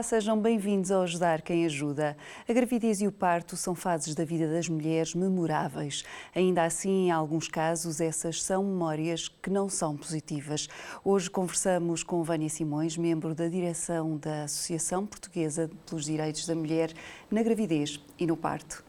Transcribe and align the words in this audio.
Olá, 0.00 0.08
sejam 0.08 0.40
bem-vindos 0.40 0.90
ao 0.90 1.02
Ajudar 1.02 1.42
Quem 1.42 1.66
Ajuda. 1.66 2.16
A 2.48 2.52
gravidez 2.54 3.02
e 3.02 3.06
o 3.06 3.12
parto 3.12 3.54
são 3.54 3.74
fases 3.74 4.14
da 4.14 4.24
vida 4.24 4.50
das 4.50 4.66
mulheres 4.66 5.14
memoráveis. 5.14 6.04
Ainda 6.34 6.64
assim, 6.64 7.08
em 7.08 7.10
alguns 7.10 7.48
casos, 7.48 8.00
essas 8.00 8.42
são 8.42 8.64
memórias 8.64 9.28
que 9.28 9.50
não 9.50 9.68
são 9.68 9.98
positivas. 9.98 10.70
Hoje 11.04 11.28
conversamos 11.28 12.02
com 12.02 12.22
Vânia 12.22 12.48
Simões, 12.48 12.96
membro 12.96 13.34
da 13.34 13.46
direção 13.46 14.16
da 14.16 14.44
Associação 14.44 15.04
Portuguesa 15.04 15.70
pelos 15.84 16.06
Direitos 16.06 16.46
da 16.46 16.54
Mulher 16.54 16.94
na 17.30 17.42
Gravidez 17.42 18.00
e 18.18 18.26
no 18.26 18.38
Parto. 18.38 18.82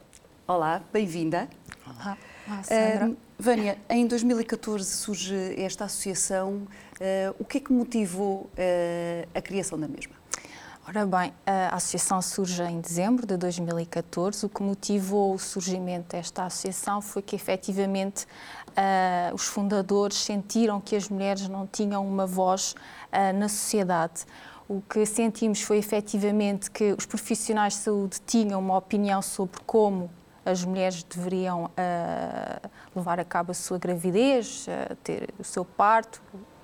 Olá, 0.47 0.81
bem-vinda. 0.93 1.49
Olá. 1.85 2.17
Olá, 2.47 2.63
Sandra. 2.63 3.09
Uh, 3.09 3.17
Vânia, 3.37 3.77
em 3.89 4.07
2014 4.07 4.85
surge 4.85 5.35
esta 5.61 5.83
associação. 5.83 6.65
Uh, 7.01 7.35
o 7.37 7.43
que 7.43 7.57
é 7.57 7.59
que 7.59 7.73
motivou 7.73 8.43
uh, 8.43 9.27
a 9.35 9.41
criação 9.41 9.77
da 9.77 9.89
mesma? 9.89 10.20
Ora 10.93 11.05
bem, 11.05 11.33
a 11.45 11.77
associação 11.77 12.21
surge 12.21 12.61
em 12.63 12.81
dezembro 12.81 13.25
de 13.25 13.37
2014. 13.37 14.45
O 14.45 14.49
que 14.49 14.61
motivou 14.61 15.33
o 15.33 15.39
surgimento 15.39 16.09
desta 16.09 16.43
associação 16.43 17.01
foi 17.01 17.21
que, 17.21 17.33
efetivamente, 17.33 18.25
uh, 18.71 19.33
os 19.33 19.45
fundadores 19.45 20.17
sentiram 20.17 20.81
que 20.81 20.93
as 20.97 21.07
mulheres 21.07 21.47
não 21.47 21.65
tinham 21.65 22.05
uma 22.05 22.25
voz 22.25 22.75
uh, 23.07 23.33
na 23.39 23.47
sociedade. 23.47 24.25
O 24.67 24.81
que 24.81 25.05
sentimos 25.05 25.61
foi, 25.61 25.77
efetivamente, 25.77 26.69
que 26.69 26.91
os 26.91 27.05
profissionais 27.05 27.75
de 27.75 27.79
saúde 27.79 28.17
tinham 28.27 28.59
uma 28.59 28.75
opinião 28.75 29.21
sobre 29.21 29.61
como 29.65 30.11
as 30.45 30.65
mulheres 30.65 31.03
deveriam 31.03 31.67
uh, 31.67 32.69
levar 32.93 33.17
a 33.17 33.23
cabo 33.23 33.51
a 33.51 33.55
sua 33.55 33.77
gravidez, 33.77 34.65
ter 35.05 35.33
o 35.39 35.43
seu 35.45 35.63
parto, 35.63 36.21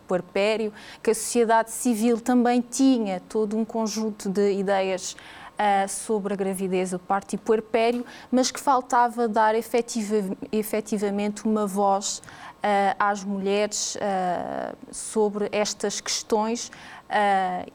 puerpério, 0.07 0.73
que 1.03 1.11
a 1.11 1.15
sociedade 1.15 1.71
civil 1.71 2.19
também 2.19 2.61
tinha 2.61 3.21
todo 3.27 3.57
um 3.57 3.65
conjunto 3.65 4.29
de 4.29 4.53
ideias 4.53 5.15
Uh, 5.57 5.89
sobre 5.89 6.35
a 6.35 6.37
gravidez, 6.37 6.93
o 6.93 6.99
parto 6.99 7.33
e 7.33 7.37
puerpério, 7.37 8.05
mas 8.31 8.51
que 8.51 8.59
faltava 8.59 9.27
dar 9.27 9.55
efetiva, 9.55 10.17
efetivamente 10.51 11.47
uma 11.47 11.65
voz 11.65 12.19
uh, 12.19 12.95
às 12.99 13.23
mulheres 13.23 13.95
uh, 13.95 14.77
sobre 14.91 15.49
estas 15.51 15.99
questões 15.99 16.71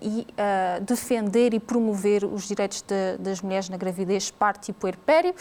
e 0.01 0.27
defender 0.83 1.55
e 1.55 1.59
promover 1.59 2.23
os 2.23 2.47
direitos 2.47 2.83
de, 2.83 3.17
das 3.19 3.41
mulheres 3.41 3.69
na 3.69 3.79
gravidez, 3.79 4.31
parto 4.31 4.69
e 4.69 4.75
puerpério. 4.75 5.35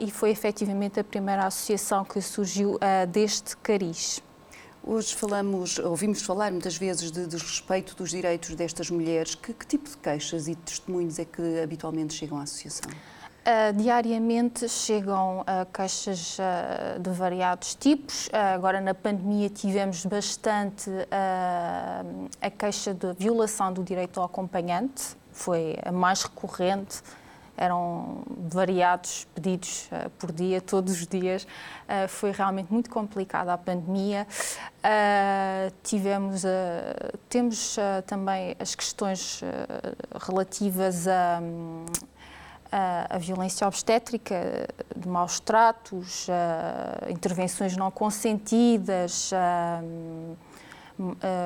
e 0.00 0.08
foi 0.08 0.30
efetivamente 0.30 1.00
a 1.00 1.04
primeira 1.04 1.44
associação 1.44 2.04
que 2.04 2.22
surgiu 2.22 2.78
deste 3.10 3.56
cariz. 3.56 4.22
Hoje 4.84 5.14
falamos, 5.14 5.78
ouvimos 5.78 6.22
falar 6.22 6.50
muitas 6.50 6.76
vezes 6.76 7.12
de 7.12 7.24
desrespeito 7.24 7.94
dos 7.94 8.10
direitos 8.10 8.52
destas 8.56 8.90
mulheres. 8.90 9.36
Que, 9.36 9.54
que, 9.54 9.64
tipo 9.64 9.88
de 9.88 9.96
queixas 9.96 10.48
e 10.48 10.56
testemunhos 10.56 11.20
é 11.20 11.24
que 11.24 11.60
habitualmente 11.60 12.14
chegam 12.14 12.36
à 12.38 12.42
associação? 12.42 12.90
Uh, 12.90 13.72
diariamente 13.76 14.68
chegam 14.68 15.42
uh, 15.42 15.44
queixas 15.72 16.36
uh, 16.38 16.98
de 16.98 17.10
variados 17.10 17.76
tipos. 17.76 18.28
agora, 18.32 18.80
na 18.80 18.92
pandemia, 18.92 19.48
tivemos 19.48 20.04
bastante 20.04 20.90
a 22.40 22.50
queixa 22.50 22.92
de 22.92 23.12
violação 23.14 23.72
do 23.72 23.84
direito 23.84 24.18
ao 24.18 24.26
acompanhante, 24.26 25.16
foi 25.30 25.76
a 25.84 25.92
mais 25.92 26.24
recorrente 26.24 27.02
eram 27.56 28.22
variados 28.48 29.26
pedidos 29.34 29.88
uh, 29.92 30.10
por 30.18 30.32
dia, 30.32 30.60
todos 30.60 30.92
os 30.92 31.06
dias. 31.06 31.44
Uh, 31.44 32.08
foi 32.08 32.32
realmente 32.32 32.72
muito 32.72 32.90
complicada 32.90 33.52
a 33.52 33.58
pandemia. 33.58 34.26
Uh, 34.78 35.72
tivemos, 35.82 36.42
temos 37.28 37.76
também 38.06 38.56
as 38.58 38.74
questões 38.74 39.40
relativas 40.26 41.06
a, 41.06 41.40
a, 42.70 43.16
a, 43.16 43.18
violência 43.18 43.66
obstétrica, 43.66 44.66
de 44.96 45.08
maus 45.08 45.38
tratos, 45.38 46.26
intervenções 47.08 47.76
não 47.76 47.90
consentidas. 47.90 49.30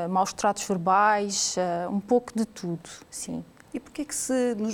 maus 0.08 0.32
tratos 0.32 0.64
verbais, 0.66 1.56
um 1.90 2.00
pouco 2.00 2.32
de 2.34 2.46
tudo, 2.46 2.88
sim. 3.10 3.44
E 3.76 3.78
porquê 3.78 4.00
é 4.00 4.04
que 4.06 4.14
se, 4.14 4.32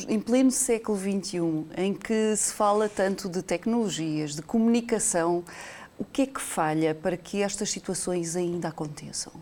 em 0.09 0.21
pleno 0.21 0.53
século 0.53 0.97
XXI, 0.97 1.67
em 1.77 1.93
que 1.93 2.37
se 2.37 2.55
fala 2.55 2.89
tanto 2.89 3.29
de 3.29 3.43
tecnologias, 3.43 4.37
de 4.37 4.43
comunicação, 4.43 5.43
o 5.99 6.05
que 6.05 6.23
é 6.23 6.27
que 6.27 6.41
falha 6.41 6.95
para 6.95 7.17
que 7.17 7.43
estas 7.43 7.69
situações 7.69 8.37
ainda 8.37 8.69
aconteçam? 8.69 9.33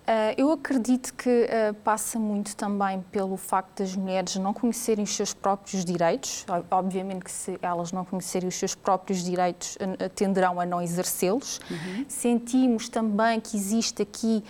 Uh, 0.00 0.34
eu 0.36 0.50
acredito 0.50 1.14
que 1.14 1.28
uh, 1.28 1.74
passa 1.84 2.18
muito 2.18 2.56
também 2.56 3.00
pelo 3.12 3.36
facto 3.36 3.78
das 3.78 3.94
mulheres 3.94 4.34
não 4.36 4.52
conhecerem 4.52 5.04
os 5.04 5.14
seus 5.14 5.32
próprios 5.32 5.84
direitos. 5.84 6.44
Obviamente 6.68 7.24
que 7.24 7.30
se 7.30 7.56
elas 7.62 7.92
não 7.92 8.04
conhecerem 8.04 8.48
os 8.48 8.56
seus 8.56 8.74
próprios 8.74 9.22
direitos, 9.22 9.76
uh, 9.76 10.08
tenderão 10.08 10.58
a 10.58 10.66
não 10.66 10.82
exercê-los. 10.82 11.60
Uhum. 11.70 12.04
Sentimos 12.08 12.88
também 12.88 13.40
que 13.40 13.56
existe 13.56 14.02
aqui 14.02 14.42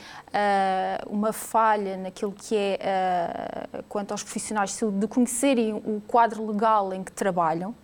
uma 1.08 1.32
falha 1.32 1.96
naquilo 1.96 2.32
que 2.32 2.56
é, 2.56 3.66
quanto 3.88 4.12
aos 4.12 4.22
profissionais 4.22 4.70
de 4.70 4.76
saúde, 4.76 4.98
de 4.98 5.08
conhecerem 5.08 5.74
o 5.74 6.00
quadro 6.06 6.46
legal 6.46 6.92
em 6.94 7.02
que 7.02 7.12
trabalham. 7.12 7.74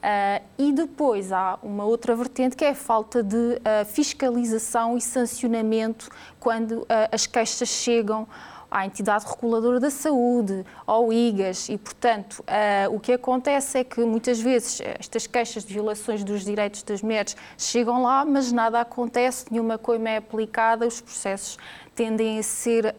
Uh, 0.00 0.42
e 0.56 0.72
depois 0.72 1.30
há 1.30 1.58
uma 1.62 1.84
outra 1.84 2.16
vertente 2.16 2.56
que 2.56 2.64
é 2.64 2.70
a 2.70 2.74
falta 2.74 3.22
de 3.22 3.36
uh, 3.36 3.84
fiscalização 3.84 4.96
e 4.96 5.00
sancionamento 5.00 6.08
quando 6.38 6.72
uh, 6.72 6.86
as 7.12 7.26
queixas 7.26 7.68
chegam 7.68 8.26
à 8.70 8.86
entidade 8.86 9.26
reguladora 9.26 9.80
da 9.80 9.90
saúde, 9.90 10.64
ao 10.86 11.12
IGAS, 11.12 11.68
e, 11.68 11.76
portanto, 11.76 12.40
uh, 12.40 12.94
o 12.94 13.00
que 13.00 13.12
acontece 13.12 13.78
é 13.78 13.84
que 13.84 14.00
muitas 14.02 14.40
vezes 14.40 14.80
estas 14.80 15.26
queixas 15.26 15.64
de 15.64 15.74
violações 15.74 16.22
dos 16.22 16.44
direitos 16.44 16.82
das 16.84 17.02
mulheres 17.02 17.36
chegam 17.58 18.02
lá, 18.02 18.24
mas 18.24 18.52
nada 18.52 18.80
acontece, 18.80 19.46
nenhuma 19.50 19.76
coima 19.76 20.10
é 20.10 20.16
aplicada, 20.18 20.86
os 20.86 21.00
processos 21.00 21.58
tendem 22.00 22.38
a 22.38 22.42
ser 22.42 22.94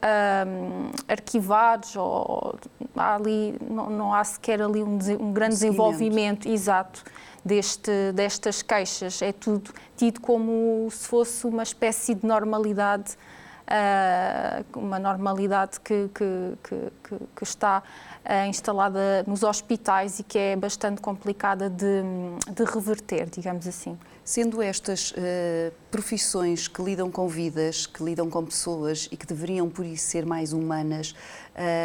um, 0.48 0.92
arquivados 1.08 1.96
ou 1.96 2.54
há 2.96 3.16
ali, 3.16 3.58
não, 3.68 3.90
não, 3.90 4.14
há 4.14 4.24
sequer 4.24 4.62
ali 4.62 4.84
um, 4.84 5.00
um 5.20 5.34
grande 5.34 5.56
desenvolvimento 5.56 6.48
exato 6.48 7.04
deste, 7.44 8.12
destas 8.14 8.62
queixas. 8.62 9.20
É 9.24 9.32
tudo 9.32 9.74
tido 9.98 10.22
como 10.22 10.88
se 10.92 11.08
fosse 11.08 11.48
uma 11.48 11.64
espécie 11.64 12.14
de 12.14 12.28
normalidade 12.28 13.18
uma 14.76 15.00
normalidade 15.00 15.80
que, 15.80 16.10
que, 16.14 16.58
que, 16.64 17.16
que 17.36 17.44
está 17.44 17.82
uh, 18.26 18.48
instalada 18.48 19.24
nos 19.26 19.44
hospitais 19.44 20.20
e 20.20 20.24
que 20.24 20.38
é 20.38 20.56
bastante 20.56 21.02
complicada 21.02 21.70
de, 21.70 22.04
de 22.54 22.64
reverter, 22.64 23.30
digamos 23.30 23.68
assim. 23.68 23.98
Sendo 24.24 24.62
estas 24.62 25.12
uh, 25.12 25.16
profissões 25.90 26.68
que 26.68 26.82
lidam 26.82 27.10
com 27.10 27.28
vidas, 27.28 27.86
que 27.86 28.04
lidam 28.04 28.30
com 28.30 28.44
pessoas 28.46 29.08
e 29.12 29.18
que 29.18 29.26
deveriam, 29.26 29.70
por 29.70 29.86
isso, 29.86 30.06
ser 30.06 30.26
mais 30.26 30.54
humanas, 30.54 31.16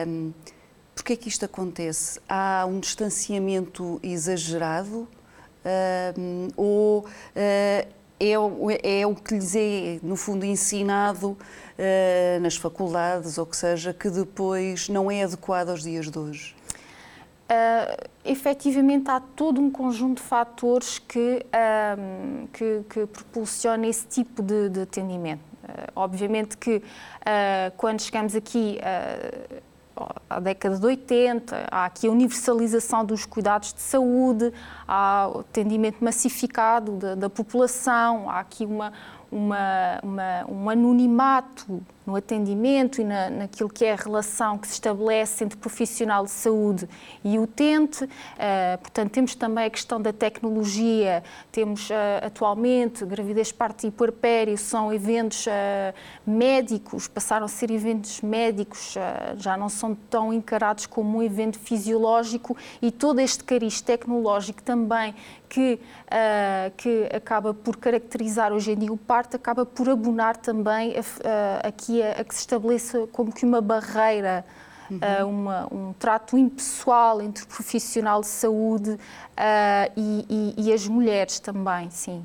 um, 0.06 0.32
porquê 0.94 1.12
é 1.14 1.16
que 1.16 1.28
isto 1.28 1.44
acontece? 1.44 2.20
Há 2.28 2.66
um 2.68 2.80
distanciamento 2.80 4.00
exagerado? 4.02 5.08
Ou 6.56 7.00
uh, 7.00 7.96
é, 8.18 9.00
é, 9.00 9.06
o 9.06 9.14
que 9.14 9.34
lhes 9.34 9.54
é, 9.54 9.98
no 10.02 10.16
fundo, 10.16 10.44
ensinado 10.44 11.36
uh, 11.78 12.40
nas 12.40 12.56
faculdades, 12.56 13.38
ou 13.38 13.46
que 13.46 13.56
seja, 13.56 13.92
que 13.92 14.10
depois 14.10 14.88
não 14.88 15.10
é 15.10 15.22
adequado 15.22 15.70
aos 15.70 15.82
dias 15.82 16.10
de 16.10 16.18
hoje? 16.18 16.56
Uh, 17.46 18.08
efetivamente, 18.24 19.08
há 19.08 19.20
todo 19.20 19.60
um 19.60 19.70
conjunto 19.70 20.20
de 20.20 20.28
fatores 20.28 20.98
que, 20.98 21.46
uh, 21.46 22.48
que, 22.48 22.82
que 22.90 23.06
propulsiona 23.06 23.86
esse 23.86 24.04
tipo 24.04 24.42
de, 24.42 24.68
de 24.68 24.80
atendimento. 24.80 25.42
Uh, 25.62 25.92
obviamente 25.94 26.56
que 26.56 26.82
quando 27.76 28.00
chegamos 28.00 28.36
aqui 28.36 28.78
à 30.30 30.38
década 30.38 30.78
de 30.78 30.86
80, 30.86 31.66
há 31.70 31.86
aqui 31.86 32.06
a 32.06 32.10
universalização 32.10 33.04
dos 33.04 33.26
cuidados 33.26 33.72
de 33.72 33.80
saúde, 33.80 34.52
há 34.86 35.28
o 35.34 35.40
atendimento 35.40 36.04
massificado 36.04 36.92
da, 36.92 37.14
da 37.16 37.30
população, 37.30 38.30
há 38.30 38.38
aqui 38.38 38.64
uma, 38.64 38.92
uma, 39.36 40.00
uma, 40.02 40.46
um 40.48 40.70
anonimato 40.70 41.82
no 42.06 42.14
atendimento 42.14 43.00
e 43.00 43.04
na, 43.04 43.28
naquilo 43.28 43.68
que 43.68 43.84
é 43.84 43.92
a 43.92 43.96
relação 43.96 44.56
que 44.56 44.68
se 44.68 44.74
estabelece 44.74 45.42
entre 45.44 45.58
profissional 45.58 46.24
de 46.24 46.30
saúde 46.30 46.88
e 47.24 47.38
utente. 47.38 48.04
Uh, 48.04 48.78
portanto, 48.80 49.10
temos 49.10 49.34
também 49.34 49.64
a 49.64 49.70
questão 49.70 50.00
da 50.00 50.12
tecnologia, 50.12 51.24
temos 51.50 51.90
uh, 51.90 51.94
atualmente 52.22 53.04
gravidez, 53.04 53.50
parto 53.50 53.86
e 53.86 53.90
puerpério, 53.90 54.56
são 54.56 54.92
eventos 54.92 55.46
uh, 55.46 55.50
médicos, 56.24 57.08
passaram 57.08 57.46
a 57.46 57.48
ser 57.48 57.70
eventos 57.70 58.20
médicos, 58.20 58.94
já 59.36 59.56
não 59.56 59.68
são 59.68 59.94
tão 59.94 60.32
encarados 60.32 60.86
como 60.86 61.18
um 61.18 61.22
evento 61.22 61.58
fisiológico 61.58 62.56
e 62.80 62.90
todo 62.90 63.20
este 63.20 63.42
cariz 63.42 63.80
tecnológico 63.80 64.62
também 64.62 65.14
que, 65.48 65.78
que 66.76 67.08
acaba 67.14 67.54
por 67.54 67.76
caracterizar 67.76 68.52
hoje 68.52 68.72
em 68.72 68.76
dia 68.76 68.92
o 68.92 68.96
parto, 68.96 69.36
acaba 69.36 69.64
por 69.64 69.88
abonar 69.88 70.36
também 70.36 70.94
a, 70.96 71.68
a, 71.68 71.72
aqui 71.96 72.02
a, 72.02 72.20
a, 72.20 72.24
que 72.24 72.34
se 72.34 72.40
estabeleça 72.40 73.06
como 73.12 73.32
que 73.32 73.44
uma 73.44 73.60
barreira 73.60 74.44
uhum. 74.90 75.28
uma, 75.28 75.74
um 75.74 75.92
trato 75.92 76.36
impessoal 76.36 77.20
entre 77.20 77.44
o 77.44 77.46
profissional 77.46 78.20
de 78.20 78.28
saúde 78.28 78.98
e, 79.96 80.26
e, 80.28 80.66
e 80.66 80.72
as 80.72 80.86
mulheres 80.86 81.40
também, 81.40 81.90
sim 81.90 82.24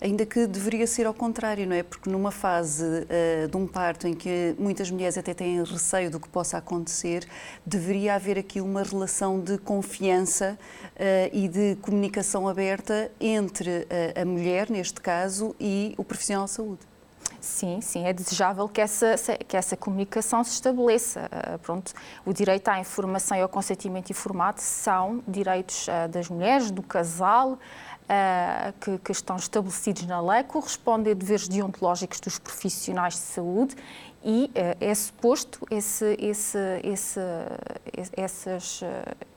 ainda 0.00 0.26
que 0.26 0.46
deveria 0.46 0.86
ser 0.86 1.06
ao 1.06 1.14
contrário, 1.14 1.66
não 1.66 1.74
é? 1.74 1.82
Porque 1.82 2.10
numa 2.10 2.30
fase 2.30 2.84
uh, 2.84 3.48
de 3.48 3.56
um 3.56 3.66
parto 3.66 4.06
em 4.06 4.14
que 4.14 4.54
muitas 4.58 4.90
mulheres 4.90 5.16
até 5.16 5.32
têm 5.32 5.62
receio 5.64 6.10
do 6.10 6.20
que 6.20 6.28
possa 6.28 6.58
acontecer, 6.58 7.26
deveria 7.64 8.14
haver 8.14 8.38
aqui 8.38 8.60
uma 8.60 8.82
relação 8.82 9.40
de 9.40 9.58
confiança 9.58 10.58
uh, 10.92 11.30
e 11.32 11.48
de 11.48 11.76
comunicação 11.76 12.46
aberta 12.46 13.10
entre 13.20 13.70
uh, 13.70 14.20
a 14.20 14.24
mulher, 14.24 14.70
neste 14.70 15.00
caso, 15.00 15.54
e 15.58 15.94
o 15.96 16.04
profissional 16.04 16.44
de 16.44 16.50
saúde. 16.50 16.95
Sim, 17.40 17.80
sim, 17.80 18.04
é 18.06 18.12
desejável 18.12 18.68
que 18.68 18.80
essa, 18.80 19.16
que 19.46 19.56
essa 19.56 19.76
comunicação 19.76 20.42
se 20.42 20.52
estabeleça. 20.52 21.28
pronto, 21.62 21.92
o 22.24 22.32
direito 22.32 22.68
à 22.68 22.78
informação 22.78 23.36
e 23.36 23.40
ao 23.40 23.48
consentimento 23.48 24.10
informado 24.10 24.60
são 24.60 25.22
direitos 25.26 25.86
das 26.10 26.28
mulheres, 26.28 26.70
do 26.70 26.82
casal, 26.82 27.58
uh, 28.06 28.72
que, 28.80 28.98
que, 28.98 29.12
estão 29.12 29.36
estabelecidos 29.36 30.04
na 30.06 30.20
lei, 30.20 30.42
correspondem 30.44 31.12
a 31.12 31.16
deveres 31.16 31.48
deontológicos 31.48 32.20
dos 32.20 32.38
profissionais 32.38 33.14
de 33.14 33.20
saúde 33.20 33.76
e 34.24 34.50
uh, 34.50 34.76
é 34.80 34.94
suposto 34.94 35.66
esse, 35.70 36.16
esse, 36.18 36.58
esse, 36.82 37.20
essas, 38.16 38.82
uh, 38.82 38.86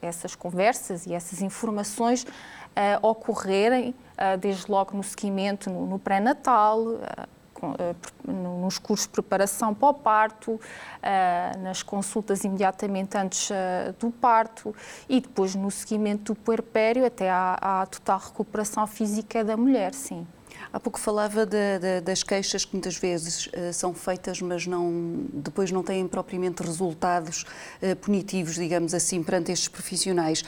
essas 0.00 0.34
conversas 0.34 1.06
e 1.06 1.14
essas 1.14 1.42
informações 1.42 2.26
ocorrerem 3.02 3.92
desde 4.40 4.70
logo 4.70 4.96
no 4.96 5.02
seguimento 5.02 5.68
no, 5.68 5.86
no 5.86 5.98
pré-natal, 5.98 6.78
nos 8.26 8.78
cursos 8.78 9.06
de 9.06 9.12
preparação 9.12 9.74
para 9.74 9.88
o 9.88 9.94
parto, 9.94 10.60
eh, 11.02 11.52
nas 11.58 11.82
consultas 11.82 12.44
imediatamente 12.44 13.16
antes 13.16 13.50
eh, 13.50 13.94
do 13.98 14.10
parto 14.10 14.74
e 15.08 15.20
depois 15.20 15.54
no 15.54 15.70
seguimento 15.70 16.32
do 16.32 16.40
puerpério 16.40 17.04
até 17.04 17.30
à, 17.30 17.82
à 17.82 17.86
total 17.86 18.18
recuperação 18.18 18.86
física 18.86 19.44
da 19.44 19.56
mulher, 19.56 19.94
sim. 19.94 20.26
Há 20.72 20.78
pouco 20.78 21.00
falava 21.00 21.44
de, 21.44 21.78
de, 21.78 22.00
das 22.00 22.22
queixas 22.22 22.64
que 22.64 22.72
muitas 22.74 22.96
vezes 22.96 23.46
uh, 23.46 23.72
são 23.72 23.92
feitas, 23.92 24.40
mas 24.40 24.66
não, 24.66 25.26
depois 25.32 25.70
não 25.70 25.82
têm 25.82 26.06
propriamente 26.06 26.62
resultados 26.62 27.44
uh, 27.82 27.96
punitivos, 27.96 28.54
digamos 28.54 28.94
assim, 28.94 29.22
perante 29.22 29.50
estes 29.50 29.68
profissionais. 29.68 30.44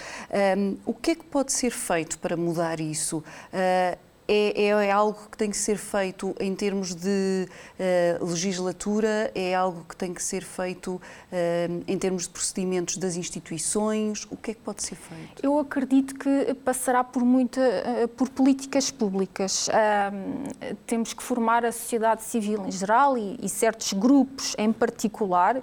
Um, 0.57 0.77
o 0.87 0.95
que 0.95 1.13
é 1.13 1.15
que 1.15 1.25
pode 1.25 1.53
ser 1.53 1.71
feito 1.71 2.19
para 2.19 2.37
mudar 2.37 2.79
isso? 2.79 3.19
Uh, 3.19 3.99
é, 4.35 4.69
é, 4.69 4.91
algo 4.91 5.19
que 5.31 5.37
tem 5.37 5.51
que 5.51 5.57
ser 5.57 5.77
feito 5.77 6.35
em 6.41 6.55
termos 6.55 6.95
de 6.95 7.47
uh, 8.19 8.25
legislatura, 8.25 9.31
é 9.35 9.55
algo 9.55 9.85
que 9.87 9.95
tem 9.95 10.15
que 10.15 10.23
ser 10.23 10.43
feito 10.43 10.95
uh, 10.95 11.01
em 11.87 11.99
termos 11.99 12.23
de 12.23 12.31
procedimentos 12.31 12.97
das 12.97 13.17
instituições. 13.17 14.27
O 14.31 14.37
que 14.37 14.53
é 14.53 14.55
que 14.55 14.61
pode 14.61 14.83
ser 14.83 14.95
feito? 14.95 15.45
Eu 15.45 15.59
acredito 15.59 16.15
que 16.15 16.55
passará 16.65 17.05
por 17.05 17.23
muita, 17.23 17.61
uh, 17.61 18.09
por 18.09 18.31
políticas 18.31 18.91
públicas. 18.91 19.69
temos 20.87 21.13
que 21.13 21.23
formar 21.23 21.65
a 21.65 21.73
sociedade 21.73 22.23
civil 22.23 22.65
em 22.67 22.71
geral 22.71 23.19
e, 23.19 23.37
e 23.43 23.49
certos 23.49 23.93
grupos 23.93 24.55
em 24.57 24.73
particular 24.73 25.63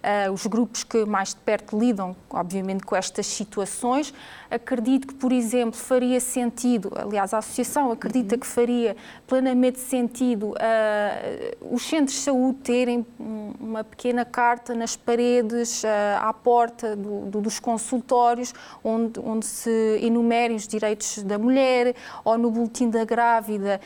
uh, 0.00 0.32
os 0.32 0.46
grupos 0.46 0.84
que 0.84 1.04
mais 1.04 1.30
de 1.30 1.36
perto 1.36 1.78
lidam, 1.78 2.16
obviamente, 2.28 2.84
com 2.84 2.96
estas 2.96 3.26
situações. 3.26 4.12
Acredito 4.50 5.08
que, 5.08 5.14
por 5.14 5.32
exemplo, 5.32 5.78
faria 5.78 6.20
sentido, 6.20 6.92
aliás, 6.96 7.32
a 7.32 7.38
Associação 7.38 7.90
acredita 7.90 8.09
uhum. 8.18 8.40
que 8.40 8.46
faria 8.46 8.96
plenamente 9.26 9.78
sentido 9.78 10.50
uh, 10.50 11.74
os 11.74 11.82
centros 11.82 12.16
de 12.16 12.22
saúde 12.22 12.58
terem 12.62 13.06
uma 13.18 13.84
pequena 13.84 14.24
carta 14.24 14.74
nas 14.74 14.96
paredes, 14.96 15.82
uh, 15.82 15.86
à 16.20 16.32
porta 16.32 16.94
do, 16.94 17.26
do, 17.26 17.40
dos 17.40 17.58
consultórios, 17.58 18.52
onde, 18.82 19.18
onde 19.20 19.46
se 19.46 19.98
enumerem 20.02 20.56
os 20.56 20.66
direitos 20.66 21.22
da 21.22 21.38
mulher, 21.38 21.94
ou 22.24 22.36
no 22.36 22.50
boletim 22.50 22.90
da 22.90 23.04
grávida 23.04 23.80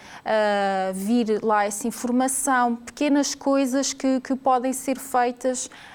vir 0.95 1.43
lá 1.43 1.65
essa 1.65 1.87
informação, 1.87 2.77
pequenas 2.77 3.35
coisas 3.35 3.93
que, 3.93 4.21
que 4.21 4.35
podem 4.35 4.73
ser 4.73 4.99
feitas 4.99 5.67
uh, 5.67 5.94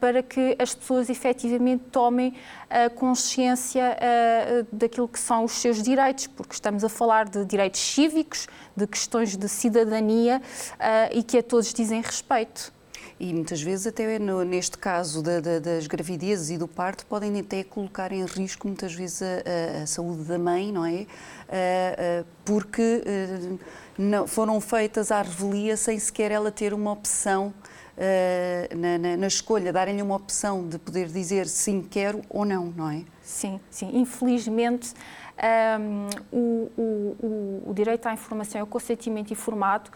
para 0.00 0.22
que 0.22 0.56
as 0.58 0.74
pessoas 0.74 1.10
efetivamente 1.10 1.84
tomem 1.92 2.30
uh, 2.30 2.90
consciência 2.94 3.96
uh, 3.96 4.66
daquilo 4.72 5.08
que 5.08 5.18
são 5.18 5.44
os 5.44 5.52
seus 5.52 5.82
direitos, 5.82 6.26
porque 6.26 6.54
estamos 6.54 6.82
a 6.82 6.88
falar 6.88 7.28
de 7.28 7.44
direitos 7.44 7.80
cívicos, 7.80 8.48
de 8.76 8.86
questões 8.86 9.36
de 9.36 9.48
cidadania 9.48 10.42
e 11.12 11.22
que 11.22 11.38
a 11.38 11.42
todos 11.42 11.72
dizem 11.72 12.00
respeito. 12.02 12.72
E 13.18 13.32
muitas 13.32 13.62
vezes, 13.62 13.86
até 13.86 14.18
neste 14.18 14.76
caso 14.76 15.22
da, 15.22 15.40
da, 15.40 15.58
das 15.58 15.86
gravidezes 15.86 16.50
e 16.50 16.58
do 16.58 16.68
parto, 16.68 17.06
podem 17.06 17.40
até 17.40 17.64
colocar 17.64 18.12
em 18.12 18.26
risco, 18.26 18.66
muitas 18.66 18.92
vezes, 18.92 19.22
a, 19.22 19.82
a 19.82 19.86
saúde 19.86 20.24
da 20.24 20.38
mãe, 20.38 20.70
não 20.70 20.84
é? 20.84 21.06
porque 22.44 23.02
não, 23.96 24.26
foram 24.26 24.60
feitas 24.60 25.10
à 25.10 25.22
revelia 25.22 25.76
sem 25.76 25.98
sequer 25.98 26.30
ela 26.30 26.50
ter 26.50 26.74
uma 26.74 26.92
opção 26.92 27.46
uh, 27.48 27.52
na, 28.76 28.98
na, 28.98 29.16
na, 29.16 29.26
escolha, 29.26 29.72
darem-lhe 29.72 30.02
uma 30.02 30.14
opção 30.14 30.68
de 30.68 30.78
poder 30.78 31.08
dizer 31.08 31.46
sim, 31.46 31.82
quero 31.82 32.22
ou 32.28 32.44
não, 32.44 32.66
não 32.66 32.90
é? 32.90 33.04
Sim, 33.22 33.58
sim. 33.70 33.90
Infelizmente, 33.94 34.92
um, 35.80 36.08
o, 36.30 36.70
o, 36.76 37.62
o, 37.70 37.74
direito 37.74 38.06
à 38.06 38.12
informação 38.12 38.58
e 38.58 38.60
ao 38.60 38.66
consentimento 38.66 39.32
informado 39.32 39.90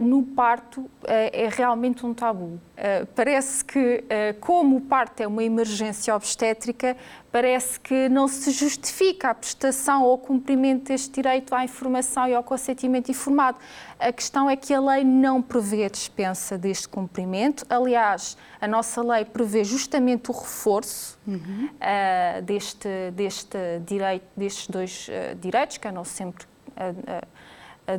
no 0.00 0.22
parto 0.22 0.82
uh, 0.82 0.90
é 1.06 1.48
realmente 1.50 2.06
um 2.06 2.14
tabu. 2.14 2.44
Uh, 2.44 3.06
parece 3.14 3.64
que, 3.64 4.04
como 4.40 4.76
o 4.76 4.80
parto 4.80 5.20
é 5.20 5.26
uma 5.26 5.42
emergência 5.42 6.14
obstétrica, 6.14 6.96
parece 7.32 7.80
que 7.80 8.08
não 8.08 8.28
se 8.28 8.52
justifica 8.52 9.30
a 9.30 9.34
prestação 9.34 10.04
ou 10.04 10.14
o 10.14 10.18
cumprimento 10.18 10.84
deste 10.84 11.10
direito 11.10 11.54
à 11.54 11.64
informação 11.64 12.28
e 12.28 12.34
ao 12.34 12.44
consentimento 12.44 13.10
informado. 13.10 13.58
A 13.98 14.12
questão 14.12 14.48
é 14.48 14.54
que 14.54 14.72
a 14.72 14.80
lei 14.80 15.02
não 15.02 15.42
prevê 15.42 15.84
a 15.84 15.88
dispensa 15.88 16.56
deste 16.56 16.88
cumprimento. 16.88 17.64
Aliás, 17.68 18.36
a 18.60 18.68
nossa 18.68 19.02
lei 19.02 19.24
prevê 19.24 19.64
justamente 19.64 20.30
o 20.30 20.34
reforço 20.34 21.18
uhum. 21.26 21.68
deste, 22.44 22.88
deste 23.12 23.58
direito, 23.84 24.26
destes 24.36 24.68
dois 24.68 25.08
direitos, 25.40 25.78
que 25.78 25.88
andam 25.88 26.04
sempre 26.04 26.46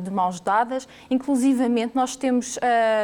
de 0.02 0.10
mãos 0.10 0.40
dadas. 0.40 0.88
Inclusivamente, 1.10 1.94
nós 1.94 2.16
temos 2.16 2.56
uh, 2.56 2.60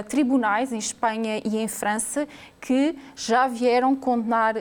tribunais 0.08 0.72
em 0.72 0.78
Espanha 0.78 1.40
e 1.44 1.58
em 1.58 1.68
França 1.68 2.26
que 2.60 2.96
já 3.14 3.46
vieram 3.46 3.94
condenar 3.94 4.56
uh, 4.56 4.60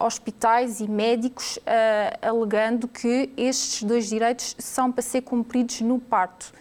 hospitais 0.00 0.80
e 0.80 0.88
médicos 0.88 1.56
uh, 1.58 2.26
alegando 2.26 2.88
que 2.88 3.30
estes 3.36 3.82
dois 3.82 4.08
direitos 4.08 4.56
são 4.58 4.90
para 4.90 5.02
ser 5.02 5.22
cumpridos 5.22 5.80
no 5.80 5.98
parto. 5.98 6.52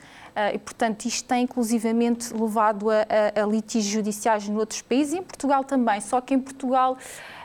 e, 0.53 0.59
portanto, 0.59 1.05
isto 1.05 1.27
tem 1.27 1.43
inclusivamente 1.43 2.31
levado 2.31 2.91
a, 2.91 3.07
a, 3.35 3.43
a 3.43 3.45
litígios 3.47 3.91
judiciais 3.91 4.47
noutros 4.47 4.83
países 4.83 5.13
e 5.13 5.17
em 5.17 5.23
Portugal 5.23 5.63
também. 5.63 5.99
Só 5.99 6.21
que 6.21 6.33
em 6.35 6.39
Portugal 6.39 6.95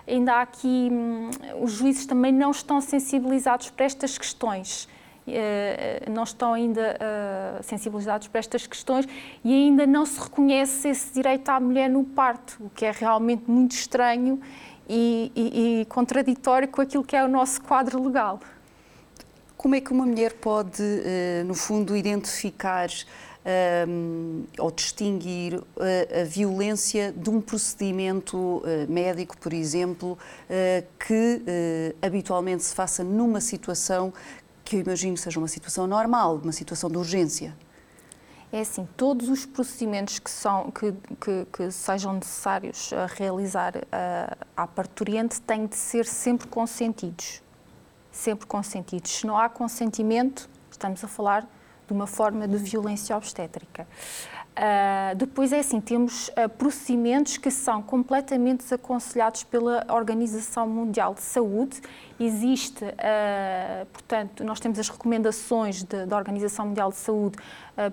ainda 0.07 0.35
há 0.35 0.43
aqui, 0.43 0.89
hum, 0.93 1.31
os 1.63 1.73
juízes 1.73 2.05
também 2.07 2.33
não 2.33 2.51
estão 2.51 2.81
sensibilizados 2.81 3.71
para 3.71 3.87
estas 3.87 4.19
questões. 4.19 4.89
Eh, 5.27 6.03
não 6.11 6.25
estão 6.25 6.53
ainda 6.53 6.97
eh, 6.99 7.63
sensibilizados 7.63 8.27
para 8.27 8.41
estas 8.41 8.67
questões 8.67 9.07
e 9.45 9.53
ainda 9.53 9.87
não 9.87 10.05
se 10.05 10.19
reconhece 10.21 10.89
esse 10.89 11.15
direito 11.15 11.49
à 11.49 11.61
mulher 11.61 11.89
no 11.89 12.03
parto, 12.03 12.57
o 12.61 12.69
que 12.71 12.85
é 12.85 12.91
realmente 12.91 13.45
muito 13.47 13.71
estranho 13.71 14.41
e, 14.89 15.31
e, 15.37 15.81
e 15.83 15.85
contraditório 15.85 16.67
com 16.67 16.83
aquilo 16.83 17.05
que 17.05 17.15
é 17.15 17.25
o 17.25 17.29
nosso 17.29 17.63
quadro 17.63 18.03
legal. 18.05 18.41
Como 19.57 19.77
é 19.77 19.81
que 19.81 19.93
uma 19.93 20.05
mulher 20.05 20.33
pode, 20.33 20.83
eh, 20.83 21.45
no 21.47 21.55
fundo, 21.55 21.97
identificar 21.97 22.89
ou 24.57 24.71
distinguir 24.71 25.61
a, 25.77 26.23
violência 26.23 27.11
de 27.11 27.29
um 27.29 27.41
procedimento 27.41 28.63
médico, 28.89 29.37
por 29.37 29.53
exemplo, 29.53 30.17
que 30.97 31.43
habitualmente 32.01 32.63
se 32.63 32.73
faça 32.73 33.03
numa 33.03 33.41
situação 33.41 34.13
que 34.73 34.77
eu 34.77 34.81
imagino 34.81 35.19
seja 35.19 35.39
uma 35.39 35.49
situação 35.49 35.87
normal, 35.87 36.41
uma 36.43 36.53
situação 36.53 36.89
de 36.89 36.97
urgência. 36.97 37.55
É 38.51 38.61
assim, 38.61 38.89
todos 38.97 39.29
os 39.29 39.45
procedimentos 39.45 40.19
que, 40.19 40.31
são, 40.31 40.71
que, 40.71 40.93
que, 41.21 41.47
que 41.53 41.71
sejam 41.71 42.15
necessários 42.15 42.91
a 42.93 43.05
realizar 43.07 43.75
a, 43.91 44.37
à 44.57 44.67
parturiente 44.67 45.41
têm 45.43 45.67
de 45.67 45.77
ser 45.77 46.07
sempre 46.07 46.49
consentidos. 46.49 47.43
Sempre 48.11 48.47
consentidos. 48.47 49.11
Se 49.11 49.27
não 49.27 49.39
há 49.39 49.49
consentimento, 49.51 50.49
estamos 50.71 51.05
a 51.05 51.09
falar 51.09 51.47
de 51.87 51.93
uma 51.93 52.07
forma 52.07 52.49
de 52.49 52.57
violência 52.57 53.15
obstétrica. 53.15 53.87
Uh, 54.53 55.17
depois 55.17 55.51
é 55.51 55.61
assim, 55.61 55.81
temos 55.81 56.29
uh, 56.29 56.47
procedimentos 56.59 57.39
que 57.39 57.51
são 57.51 57.83
completamente 57.83 58.59
desaconselhados 58.59 59.45
pela 59.45 59.87
Organização 59.89 60.69
Mundial 60.69 61.15
de 61.15 61.23
Saúde. 61.23 61.81
Existe, 62.21 62.85
uh, 62.85 63.87
portanto, 63.91 64.45
nós 64.45 64.61
temos 64.61 64.79
as 64.79 64.91
recomendações 64.91 65.83
de, 65.83 66.05
da 66.05 66.17
Organização 66.17 66.67
Mundial 66.67 66.91
de 66.91 66.97
Saúde 66.97 67.39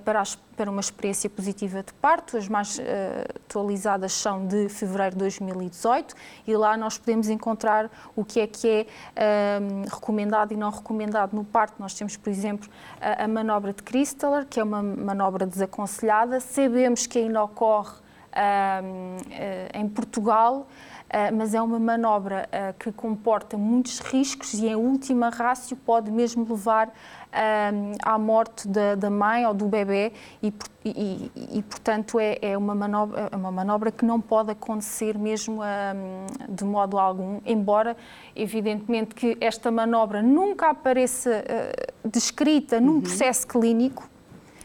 para, 0.03 0.19
as, 0.19 0.37
para, 0.59 0.69
uma 0.69 0.81
experiência 0.81 1.29
positiva 1.29 1.81
de 1.81 1.93
parto. 1.93 2.35
As 2.35 2.49
mais 2.49 2.79
atualizadas 3.45 4.11
são 4.11 4.45
de 4.45 4.67
fevereiro 4.67 5.11
de 5.11 5.19
2018 5.19 6.13
e 6.45 6.55
lá 6.55 6.75
nós 6.75 6.97
podemos 6.97 7.29
encontrar 7.29 7.89
o 8.15 8.25
que 8.25 8.41
é 8.41 8.47
que 8.47 8.67
é 9.15 9.59
recomendado 9.89 10.51
e 10.51 10.57
não 10.57 10.69
recomendado 10.69 11.33
no 11.33 11.45
parto. 11.45 11.75
Nós 11.79 11.93
temos, 11.93 12.17
por 12.17 12.29
exemplo, 12.29 12.69
a, 12.99 13.23
a 13.23 13.27
manobra 13.27 13.71
de 13.71 13.81
Christaller, 13.83 14.45
que 14.45 14.59
é 14.59 14.63
uma 14.63 14.83
manobra 14.83 15.45
desaconselhada 15.45 16.39
Sabemos 16.39 17.05
que 17.05 17.19
ainda 17.19 17.43
ocorre 17.43 17.91
uh, 17.91 18.08
em 19.73 19.87
Portugal, 19.89 20.67
uh, 21.09 21.35
mas 21.35 21.53
é 21.53 21.61
uma 21.61 21.79
manobra 21.79 22.47
uh, 22.49 22.73
que 22.77 22.91
comporta 22.91 23.57
muitos 23.57 23.99
riscos 23.99 24.53
e, 24.53 24.67
em 24.67 24.75
última 24.75 25.29
rácio, 25.29 25.75
pode 25.75 26.11
mesmo 26.11 26.45
levar 26.49 26.91
à 28.03 28.17
morte 28.17 28.67
da, 28.67 28.95
da, 28.95 29.07
mãe 29.07 29.45
ou 29.45 29.53
do 29.53 29.67
bebê 29.67 30.11
e, 30.41 30.51
e, 30.83 31.31
e 31.59 31.61
portanto, 31.61 32.19
é, 32.19 32.39
é, 32.41 32.57
uma 32.57 32.73
manobra, 32.73 33.29
é 33.31 33.35
uma 33.35 33.51
manobra 33.51 33.91
que 33.91 34.03
não 34.03 34.19
pode 34.19 34.49
acontecer 34.49 35.15
mesmo 35.15 35.61
de 36.49 36.65
modo 36.65 36.97
algum, 36.97 37.39
embora, 37.45 37.95
evidentemente, 38.35 39.13
que 39.13 39.37
esta 39.39 39.69
manobra 39.69 40.23
nunca 40.23 40.71
apareça 40.71 41.45
descrita 42.03 42.81
num 42.81 42.93
uhum. 42.93 43.01
processo 43.01 43.45
clínico, 43.45 44.09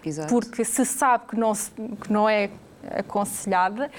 Exato. 0.03 0.33
porque 0.33 0.65
se 0.65 0.87
sabe 0.87 1.27
que 1.27 1.37
não, 1.37 1.55
se, 1.55 1.71
que 1.71 2.11
não 2.11 2.27
é 2.27 2.49
aconselhada. 2.91 3.91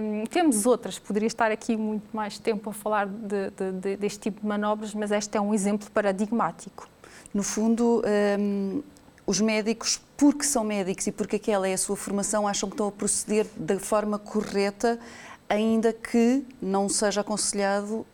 Um, 0.00 0.24
temos 0.26 0.66
outras, 0.66 0.98
poderia 0.98 1.26
estar 1.26 1.50
aqui 1.50 1.76
muito 1.76 2.14
mais 2.14 2.38
tempo 2.38 2.70
a 2.70 2.72
falar 2.72 3.06
de, 3.06 3.50
de, 3.50 3.72
de, 3.72 3.96
deste 3.96 4.20
tipo 4.20 4.40
de 4.40 4.46
manobras, 4.46 4.94
mas 4.94 5.10
este 5.10 5.36
é 5.36 5.40
um 5.40 5.52
exemplo 5.52 5.90
paradigmático. 5.90 6.88
No 7.32 7.42
fundo, 7.42 8.02
um, 8.38 8.82
os 9.26 9.40
médicos, 9.40 10.00
porque 10.16 10.44
são 10.44 10.64
médicos 10.64 11.06
e 11.06 11.12
porque 11.12 11.36
aquela 11.36 11.68
é 11.68 11.74
a 11.74 11.78
sua 11.78 11.96
formação, 11.96 12.46
acham 12.46 12.68
que 12.68 12.74
estão 12.74 12.88
a 12.88 12.92
proceder 12.92 13.46
da 13.56 13.78
forma 13.78 14.18
correta, 14.18 14.98
ainda 15.48 15.92
que 15.92 16.44
não 16.60 16.88
seja 16.88 17.20
aconselhado 17.20 17.94
uh, 17.94 18.06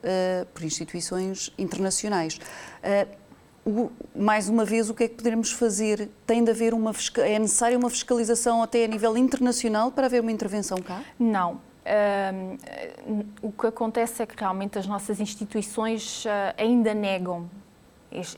por 0.53 0.65
instituições 0.65 1.53
internacionais. 1.57 2.35
Uh, 2.35 3.28
o, 3.69 3.93
mais 4.17 4.49
uma 4.49 4.65
vez, 4.65 4.89
o 4.89 4.95
que 4.95 5.05
é 5.05 5.09
que 5.09 5.17
poderemos 5.17 5.53
fazer? 5.53 6.09
Tem 6.27 6.43
de 6.43 6.51
haver 6.51 6.73
uma 6.73 6.93
é 7.19 7.39
necessária 7.39 7.77
uma 7.77 7.91
fiscalização 7.91 8.63
até 8.63 8.85
a 8.85 8.89
nível 8.89 9.17
internacional 9.17 9.91
para 9.91 10.07
haver 10.07 10.23
uma 10.23 10.33
intervenção 10.33 10.79
cá? 10.79 11.03
Não. 11.19 11.61
Uh, 11.89 13.27
o 13.43 13.53
que 13.53 13.67
acontece 13.67 14.23
é 14.23 14.27
que 14.27 14.35
realmente 14.39 14.79
as 14.79 14.87
nossas 14.87 15.21
instituições 15.21 16.25
uh, 16.25 16.29
ainda 16.57 16.95
negam 16.95 17.49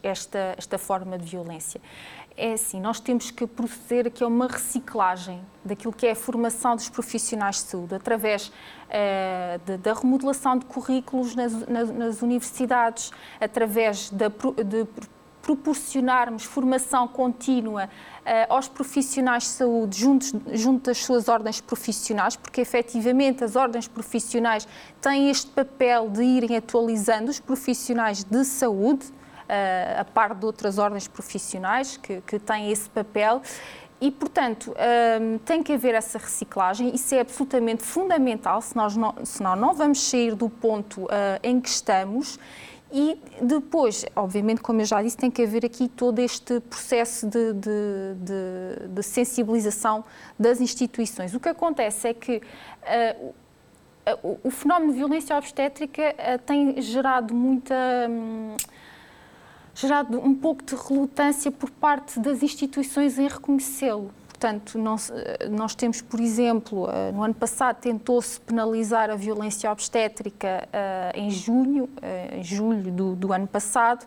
esta, 0.03 0.55
esta 0.57 0.79
forma 0.79 1.17
de 1.17 1.27
violência. 1.27 1.81
É 2.37 2.53
assim, 2.53 2.81
nós 2.81 3.01
temos 3.01 3.31
que 3.31 3.47
proceder 3.47 4.07
aqui 4.07 4.25
a 4.25 4.27
uma 4.27 4.47
reciclagem 4.47 5.41
daquilo 5.65 5.93
que 5.93 6.07
é 6.07 6.13
a 6.13 6.17
formação 6.17 6.75
dos 6.75 6.89
profissionais 6.89 7.57
de 7.57 7.63
saúde, 7.63 7.95
através 7.95 8.49
uh, 8.49 8.53
de, 9.65 9.77
da 9.77 9.95
remodelação 9.95 10.59
de 10.59 10.65
currículos 10.65 11.35
nas, 11.35 11.53
nas, 11.67 11.91
nas 11.91 12.23
universidades, 12.23 13.11
através 13.41 14.11
da, 14.11 14.29
de 14.29 14.87
proporcionarmos 15.51 16.45
formação 16.45 17.09
contínua 17.09 17.87
uh, 17.87 18.55
aos 18.55 18.69
profissionais 18.69 19.45
de 19.45 19.49
saúde 19.49 19.99
junto, 19.99 20.27
junto 20.53 20.85
das 20.85 20.99
suas 20.99 21.29
ordens 21.29 21.61
profissionais, 21.61 22.37
porque 22.37 22.61
efetivamente 22.61 23.43
as 23.43 23.57
ordens 23.57 23.89
profissionais 23.89 24.69
têm 25.01 25.29
este 25.29 25.51
papel 25.51 26.09
de 26.09 26.23
irem 26.23 26.57
atualizando 26.57 27.31
os 27.31 27.41
profissionais 27.41 28.23
de 28.23 28.45
saúde, 28.45 29.07
uh, 29.07 30.01
a 30.01 30.05
par 30.05 30.35
de 30.37 30.47
outras 30.47 30.79
ordens 30.79 31.09
profissionais 31.09 31.97
que, 31.97 32.21
que 32.21 32.39
têm 32.39 32.71
esse 32.71 32.89
papel. 32.89 33.43
E, 34.01 34.11
portanto, 34.11 34.73
um, 35.21 35.37
tem 35.39 35.63
que 35.63 35.75
haver 35.75 35.95
essa 35.95 36.17
reciclagem, 36.17 36.95
isso 36.95 37.15
é 37.15 37.21
absolutamente 37.21 37.83
fundamental, 37.83 38.63
senão 38.63 38.89
não, 38.89 39.15
senão 39.25 39.57
não 39.57 39.75
vamos 39.75 40.01
sair 40.01 40.35
do 40.35 40.49
ponto 40.49 41.03
uh, 41.03 41.09
em 41.43 41.61
que 41.61 41.69
estamos 41.69 42.39
e 42.93 43.21
depois, 43.41 44.05
obviamente, 44.17 44.61
como 44.61 44.81
eu 44.81 44.85
já 44.85 45.01
disse, 45.01 45.17
tem 45.17 45.31
que 45.31 45.43
haver 45.43 45.65
aqui 45.65 45.89
todo 45.89 46.19
este 46.19 46.59
processo 46.61 47.27
de, 47.27 47.53
de, 47.53 48.15
de, 48.17 48.89
de 48.89 49.03
sensibilização 49.03 50.05
das 50.39 50.61
instituições. 50.61 51.33
O 51.33 51.39
que 51.39 51.49
acontece 51.49 52.09
é 52.09 52.15
que 52.15 52.39
uh, 52.39 53.35
o, 54.23 54.41
o, 54.45 54.51
fenómeno 54.51 54.93
de 54.93 54.99
violência 54.99 55.37
obstétrica 55.37 56.03
uh, 56.03 56.39
tem 56.41 56.81
gerado 56.83 57.33
muita. 57.33 57.75
Um, 58.09 58.57
gerado 59.73 60.19
um 60.19 60.35
pouco 60.35 60.65
de 60.65 60.75
relutância 60.75 61.51
por 61.51 61.71
parte 61.71 62.19
das 62.19 62.43
instituições 62.43 63.19
em 63.19 63.29
reconhecê-lo. 63.29 64.11
Portanto, 64.41 64.79
nós, 65.51 65.75
temos, 65.75 66.01
por 66.01 66.19
exemplo, 66.19 66.89
eh, 66.91 67.13
no 67.13 67.23
ano 67.23 67.35
passado 67.35 67.77
tentou-se 67.77 68.41
penalizar 68.41 69.11
a 69.11 69.15
violência 69.15 69.71
obstétrica 69.71 70.67
uh, 70.67 71.19
em 71.19 71.31
junho, 71.31 71.85
uh, 71.85 72.37
em 72.39 72.43
julho 72.43 72.91
do, 72.91 73.15
do 73.15 73.35
ano 73.35 73.47
passado, 73.47 74.07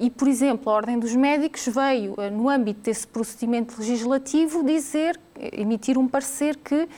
e, 0.00 0.08
por 0.08 0.26
exemplo, 0.26 0.72
a 0.72 0.74
Ordem 0.74 0.98
dos 0.98 1.14
Médicos 1.14 1.68
veio, 1.68 2.16
no 2.32 2.48
âmbito 2.48 2.80
desse 2.80 3.06
procedimento 3.06 3.78
legislativo, 3.78 4.64
dizer, 4.64 5.20
emitir 5.52 5.98
um 5.98 6.08
parecer 6.08 6.56
que 6.56 6.88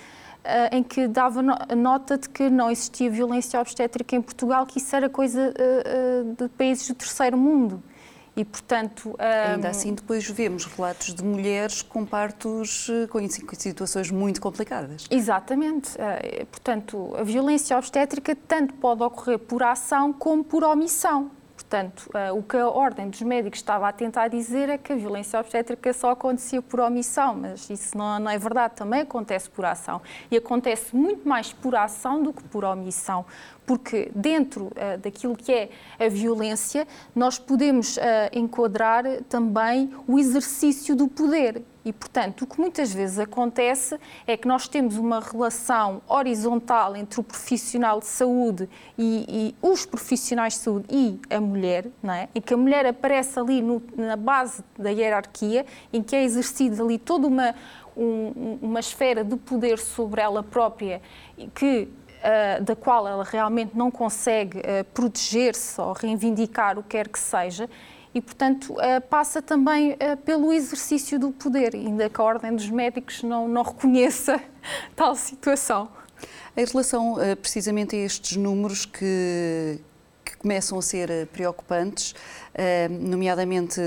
em 0.72 0.82
que 0.82 1.06
dava 1.06 1.42
nota 1.42 2.16
de 2.16 2.26
que 2.28 2.48
não 2.48 2.70
existia 2.70 3.10
violência 3.10 3.60
obstétrica 3.60 4.16
em 4.16 4.22
Portugal, 4.22 4.64
que 4.64 4.78
isso 4.78 4.96
era 4.96 5.10
coisa 5.10 5.52
de 6.38 6.48
países 6.50 6.88
do 6.88 6.94
terceiro 6.94 7.36
mundo. 7.36 7.82
E, 8.36 8.44
portanto. 8.44 9.14
Ainda 9.18 9.68
um... 9.68 9.70
assim, 9.70 9.94
depois 9.94 10.28
vemos 10.28 10.64
relatos 10.64 11.14
de 11.14 11.24
mulheres 11.24 11.82
com 11.82 12.04
partos 12.04 12.88
eh, 12.88 13.06
com 13.06 13.20
situações 13.28 14.10
muito 14.10 14.40
complicadas. 14.40 15.06
Exatamente. 15.10 15.90
Eh, 15.98 16.46
portanto, 16.50 17.14
a 17.16 17.22
violência 17.22 17.76
obstétrica 17.76 18.36
tanto 18.48 18.74
pode 18.74 19.02
ocorrer 19.02 19.38
por 19.38 19.62
ação 19.62 20.12
como 20.12 20.44
por 20.44 20.62
omissão. 20.64 21.30
Portanto, 21.70 22.10
uh, 22.12 22.36
o 22.36 22.42
que 22.42 22.56
a 22.56 22.68
Ordem 22.68 23.08
dos 23.08 23.22
Médicos 23.22 23.60
estava 23.60 23.88
a 23.88 23.92
tentar 23.92 24.26
dizer 24.26 24.68
é 24.68 24.76
que 24.76 24.92
a 24.92 24.96
violência 24.96 25.38
obstétrica 25.38 25.92
só 25.92 26.10
acontecia 26.10 26.60
por 26.60 26.80
omissão, 26.80 27.36
mas 27.36 27.70
isso 27.70 27.96
não, 27.96 28.18
não, 28.18 28.28
é 28.28 28.36
verdade, 28.36 28.74
também 28.74 29.02
acontece 29.02 29.48
por 29.48 29.64
ação. 29.64 30.02
E 30.32 30.36
acontece 30.36 30.96
muito 30.96 31.28
mais 31.28 31.52
por 31.52 31.76
ação 31.76 32.24
do 32.24 32.32
que 32.32 32.42
por 32.42 32.64
omissão, 32.64 33.24
porque 33.64 34.10
dentro 34.12 34.64
uh, 34.64 34.98
daquilo 35.00 35.36
que 35.36 35.52
é 35.52 35.70
a 35.96 36.08
violência, 36.08 36.88
nós 37.14 37.38
podemos 37.38 37.98
uh, 37.98 38.00
enquadrar 38.32 39.04
também 39.28 39.94
o 40.08 40.18
exercício 40.18 40.96
do 40.96 41.06
poder. 41.06 41.62
E, 41.84 41.92
portanto, 41.92 42.42
o 42.42 42.46
que 42.46 42.60
muitas 42.60 42.92
vezes 42.92 43.18
acontece 43.18 43.98
é 44.26 44.36
que 44.36 44.46
nós 44.46 44.68
temos 44.68 44.98
uma 44.98 45.18
relação 45.18 46.02
horizontal 46.06 46.94
entre 46.94 47.20
o 47.20 47.22
profissional 47.22 48.00
de 48.00 48.06
saúde 48.06 48.68
e, 48.98 49.24
e 49.28 49.66
os 49.66 49.86
profissionais 49.86 50.54
de 50.54 50.58
saúde 50.60 50.86
e 50.90 51.18
a 51.30 51.40
mulher, 51.40 51.86
não 52.02 52.12
é? 52.12 52.28
em 52.34 52.40
que 52.40 52.52
a 52.52 52.56
mulher 52.56 52.84
aparece 52.84 53.38
ali 53.38 53.62
no, 53.62 53.82
na 53.96 54.16
base 54.16 54.62
da 54.78 54.90
hierarquia, 54.90 55.64
em 55.90 56.02
que 56.02 56.14
é 56.14 56.22
exercida 56.22 56.82
ali 56.82 56.98
toda 56.98 57.26
uma, 57.26 57.54
um, 57.96 58.58
uma 58.60 58.80
esfera 58.80 59.24
de 59.24 59.36
poder 59.36 59.78
sobre 59.78 60.20
ela 60.20 60.42
própria 60.42 61.00
que 61.54 61.88
Uh, 62.20 62.62
da 62.62 62.76
qual 62.76 63.08
ela 63.08 63.24
realmente 63.24 63.74
não 63.74 63.90
consegue 63.90 64.58
uh, 64.58 64.84
proteger-se 64.92 65.80
ou 65.80 65.94
reivindicar 65.94 66.78
o 66.78 66.82
que 66.82 66.90
quer 66.90 67.08
que 67.08 67.18
seja, 67.18 67.66
e, 68.14 68.20
portanto, 68.20 68.72
uh, 68.72 69.00
passa 69.08 69.40
também 69.40 69.96
pelo 70.24 70.52
exercício 70.52 71.18
do 71.18 71.30
poder, 71.30 71.74
ainda 71.74 72.08
que 72.08 72.20
a 72.20 72.24
Ordem 72.24 72.54
dos 72.54 72.68
Médicos 72.68 73.22
não, 73.22 73.46
não 73.46 73.62
reconheça 73.62 74.40
tal 74.96 75.14
situação. 75.14 75.88
Em 76.56 76.64
relação 76.64 77.16
precisamente 77.40 77.94
a 77.94 77.98
estes 78.00 78.36
números 78.36 78.84
que, 78.84 79.80
que 80.24 80.36
começam 80.36 80.78
a 80.78 80.82
ser 80.82 81.26
preocupantes, 81.28 82.14
nomeadamente 82.90 83.80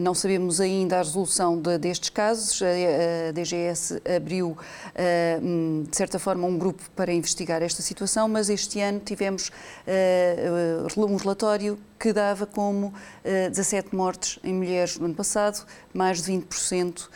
não 0.00 0.14
sabemos 0.14 0.60
ainda 0.60 0.96
a 0.96 1.02
resolução 1.02 1.60
de, 1.60 1.78
destes 1.78 2.10
casos. 2.10 2.60
A 2.62 3.32
DGS 3.32 4.00
abriu, 4.16 4.56
de 5.82 5.96
certa 5.96 6.18
forma, 6.18 6.46
um 6.46 6.58
grupo 6.58 6.82
para 6.96 7.12
investigar 7.12 7.62
esta 7.62 7.82
situação, 7.82 8.28
mas 8.28 8.48
este 8.48 8.80
ano 8.80 9.00
tivemos 9.00 9.50
um 10.96 11.16
relatório 11.16 11.78
que 11.98 12.12
dava 12.12 12.46
como 12.46 12.92
17 13.24 13.94
mortes 13.94 14.38
em 14.44 14.54
mulheres 14.54 14.98
no 14.98 15.06
ano 15.06 15.14
passado, 15.14 15.66
mais 15.92 16.22
de 16.22 16.32
20% 16.32 17.08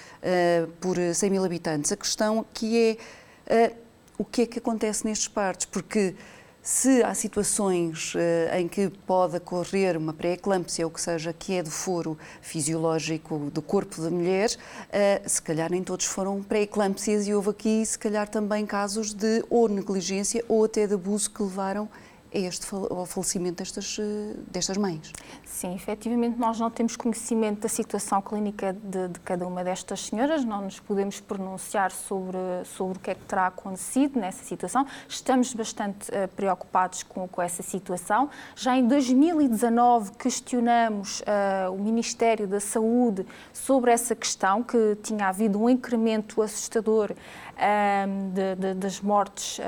por 0.81 0.97
100 0.97 1.31
mil 1.31 1.45
habitantes. 1.45 1.93
A 1.93 1.97
questão 1.97 2.41
aqui 2.41 2.99
é 3.47 3.73
o 4.19 4.25
que 4.25 4.43
é 4.43 4.47
que 4.47 4.59
acontece 4.59 5.05
nestes 5.05 5.27
partos, 5.27 5.67
porque 5.67 6.15
se 6.63 7.03
há 7.03 7.13
situações 7.13 8.15
uh, 8.15 8.57
em 8.57 8.69
que 8.69 8.89
pode 9.05 9.37
ocorrer 9.37 9.97
uma 9.97 10.13
pré-eclâmpsia 10.13 10.87
ou 10.87 10.93
que 10.93 11.01
seja, 11.01 11.33
que 11.33 11.55
é 11.55 11.63
do 11.63 11.71
foro 11.71 12.17
fisiológico 12.41 13.51
do 13.53 13.61
corpo 13.61 14.01
da 14.01 14.09
mulher, 14.09 14.49
uh, 14.49 15.29
se 15.29 15.43
calhar 15.43 15.69
nem 15.73 15.83
todos 15.83 16.07
foram 16.07 16.41
pré-eclâmpsias 16.41 17.27
e 17.27 17.35
houve 17.35 17.51
aqui, 17.51 17.85
se 17.85 17.99
calhar, 17.99 18.29
também 18.29 18.65
casos 18.65 19.13
de 19.13 19.45
ou 19.51 19.69
negligência 19.69 20.45
ou 20.49 20.65
até 20.65 20.87
de 20.87 20.95
abuso 20.95 21.29
que 21.31 21.43
levaram 21.43 21.89
a 22.35 22.39
este, 22.39 22.67
ao 22.75 23.05
falecimento 23.05 23.57
destas, 23.57 23.99
eh, 24.01 24.35
destas 24.51 24.77
mães. 24.77 25.13
Sim, 25.45 25.75
efetivamente 25.75 26.39
nós 26.39 26.59
não 26.59 26.71
temos 26.71 26.97
conhecimento 26.97 27.61
da 27.61 27.69
situação 27.69 28.23
clínica 28.23 28.73
de, 28.73 29.09
de, 29.09 29.21
cada 29.21 29.47
uma 29.47 29.63
destas 29.63 30.07
senhoras, 30.07 30.45
não 30.45 30.63
nos 30.63 30.81
podemos 30.81 31.21
pronunciar 31.21 31.91
sobre, 31.91 32.39
sobre 32.65 32.99
o 32.99 33.01
que 33.01 33.11
é 33.11 33.15
que 33.15 33.25
terá 33.25 33.49
acontecido 33.49 34.19
nessa 34.19 34.43
situação. 34.45 34.87
Estamos 35.07 35.53
bastante 35.53 36.11
uh, 36.11 36.29
preocupados 36.35 37.03
com, 37.03 37.29
com 37.29 37.43
essa 37.43 37.63
situação. 37.63 38.31
Já 38.57 38.77
em 38.77 38.87
2019 38.87 40.13
questionamos 40.13 41.21
uh, 41.21 41.73
o 41.73 41.79
Ministério 41.79 42.47
da 42.49 42.61
Saúde 42.61 43.27
sobre 43.53 43.91
essa 43.91 44.15
questão, 44.17 44.63
que 44.63 44.97
tinha 45.03 45.29
havido 45.29 45.61
um 45.61 45.69
incremento 45.69 46.41
assustador 46.41 47.13
uh, 47.13 48.33
de, 48.33 48.55
de, 48.57 48.75
das 48.75 49.01
mortes 49.01 49.61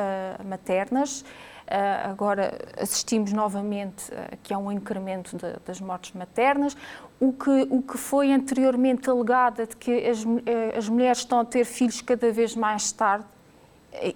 maternas. 0.45 1.25
Uh, 1.65 2.11
agora 2.11 2.59
assistimos 2.79 3.33
novamente 3.33 4.13
uh, 4.13 4.37
que 4.43 4.53
há 4.53 4.59
um 4.59 4.71
incremento 4.71 5.35
de, 5.35 5.47
das 5.65 5.81
mortes 5.81 6.13
maternas. 6.13 6.77
O 7.19 7.33
que, 7.33 7.67
o 7.71 7.81
que 7.81 7.97
foi 7.97 8.33
anteriormente 8.33 9.09
alegado 9.09 9.67
de 9.67 9.75
que 9.75 10.07
as, 10.07 10.25
uh, 10.25 10.41
as 10.77 10.89
mulheres 10.91 11.19
estão 11.19 11.41
a 11.41 11.45
ter 11.45 11.65
filhos 11.65 12.03
cada 12.03 12.31
vez 12.31 12.55
mais 12.55 12.93
tarde 12.93 13.25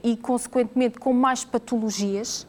e, 0.02 0.14
consequentemente, 0.16 0.98
com 0.98 1.12
mais 1.12 1.44
patologias. 1.44 2.46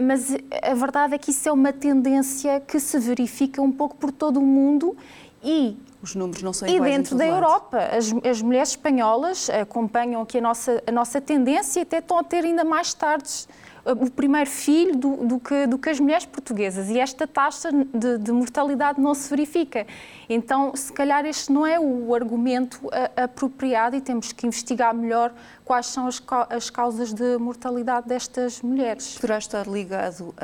mas 0.00 0.32
a 0.62 0.74
verdade 0.74 1.14
é 1.14 1.18
que 1.18 1.32
isso 1.32 1.48
é 1.48 1.52
uma 1.52 1.72
tendência 1.72 2.60
que 2.60 2.78
se 2.78 2.98
verifica 3.00 3.60
um 3.60 3.72
pouco 3.72 3.96
por 3.96 4.12
todo 4.12 4.38
o 4.38 4.46
mundo 4.46 4.96
e 5.42 5.76
os 6.00 6.14
números 6.14 6.42
não 6.42 6.52
são 6.52 6.68
iguais. 6.68 6.94
E 6.94 6.96
dentro 6.96 7.16
da 7.16 7.24
lado. 7.24 7.34
Europa, 7.34 7.78
as, 7.78 8.12
as, 8.24 8.40
mulheres 8.40 8.70
espanholas 8.70 9.50
acompanham 9.50 10.22
aqui 10.22 10.38
a 10.38 10.40
nossa, 10.40 10.82
a 10.86 10.92
nossa 10.92 11.20
tendência 11.20 11.80
e 11.80 11.82
até 11.82 11.98
estão 11.98 12.16
a 12.16 12.24
ter 12.24 12.44
ainda 12.44 12.64
mais 12.64 12.94
tardes 12.94 13.48
o 13.84 14.10
primeiro 14.10 14.48
filho 14.48 14.96
do, 14.96 15.16
do, 15.26 15.40
que, 15.40 15.66
do 15.66 15.78
que 15.78 15.88
as 15.88 15.98
mulheres 15.98 16.26
portuguesas 16.26 16.88
e 16.90 16.98
esta 16.98 17.26
taxa 17.26 17.70
de, 17.72 18.18
de, 18.18 18.32
mortalidade 18.32 19.00
não 19.00 19.14
se 19.14 19.28
verifica. 19.30 19.86
Então, 20.28 20.74
se 20.74 20.92
calhar 20.92 21.24
este 21.24 21.50
não 21.52 21.66
é 21.66 21.78
o 21.78 22.14
argumento 22.14 22.80
apropriado 23.16 23.96
e 23.96 24.00
temos 24.00 24.32
que 24.32 24.46
investigar 24.46 24.94
melhor 24.94 25.32
quais 25.64 25.86
são 25.86 26.06
as, 26.06 26.22
as 26.48 26.68
causas 26.68 27.12
de 27.12 27.38
mortalidade 27.38 28.08
destas 28.08 28.60
mulheres. 28.60 29.14
Poderá 29.14 29.38
estar 29.38 29.66
ligado 29.66 30.20
uh, 30.20 30.34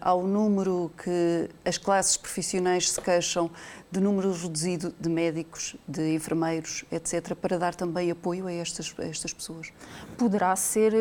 ao 0.00 0.22
número 0.22 0.90
que 1.02 1.50
as 1.64 1.76
classes 1.78 2.16
profissionais 2.16 2.90
se 2.90 3.00
queixam 3.00 3.50
de 3.90 4.00
número 4.00 4.32
reduzido 4.32 4.94
de 5.00 5.08
médicos, 5.08 5.74
de 5.86 6.14
enfermeiros, 6.14 6.84
etc., 6.92 7.34
para 7.34 7.58
dar 7.58 7.74
também 7.74 8.10
apoio 8.10 8.46
a 8.46 8.52
estas, 8.52 8.94
a 8.98 9.04
estas 9.04 9.32
pessoas? 9.32 9.72
Poderá 10.16 10.54
ser, 10.56 10.92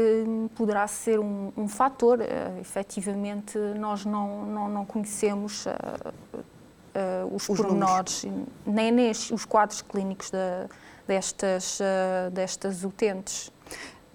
poderá 0.56 0.88
ser 0.88 1.20
um, 1.20 1.52
um 1.58 1.68
fator. 1.68 2.20
Uh, 2.20 2.62
efetivamente, 2.62 3.58
nós 3.78 4.06
não, 4.06 4.46
não, 4.46 4.70
não 4.70 4.86
conhecemos 4.86 5.66
uh, 5.66 5.70
uh, 5.70 7.36
os, 7.36 7.50
os 7.50 7.58
pormenores, 7.58 8.24
números. 8.24 8.48
nem, 8.66 8.92
nem 8.92 9.12
os 9.12 9.44
quadros 9.44 9.82
clínicos 9.82 10.32
de, 10.32 10.38
destas, 11.06 11.80
destas 12.32 12.84
utentes. 12.84 13.52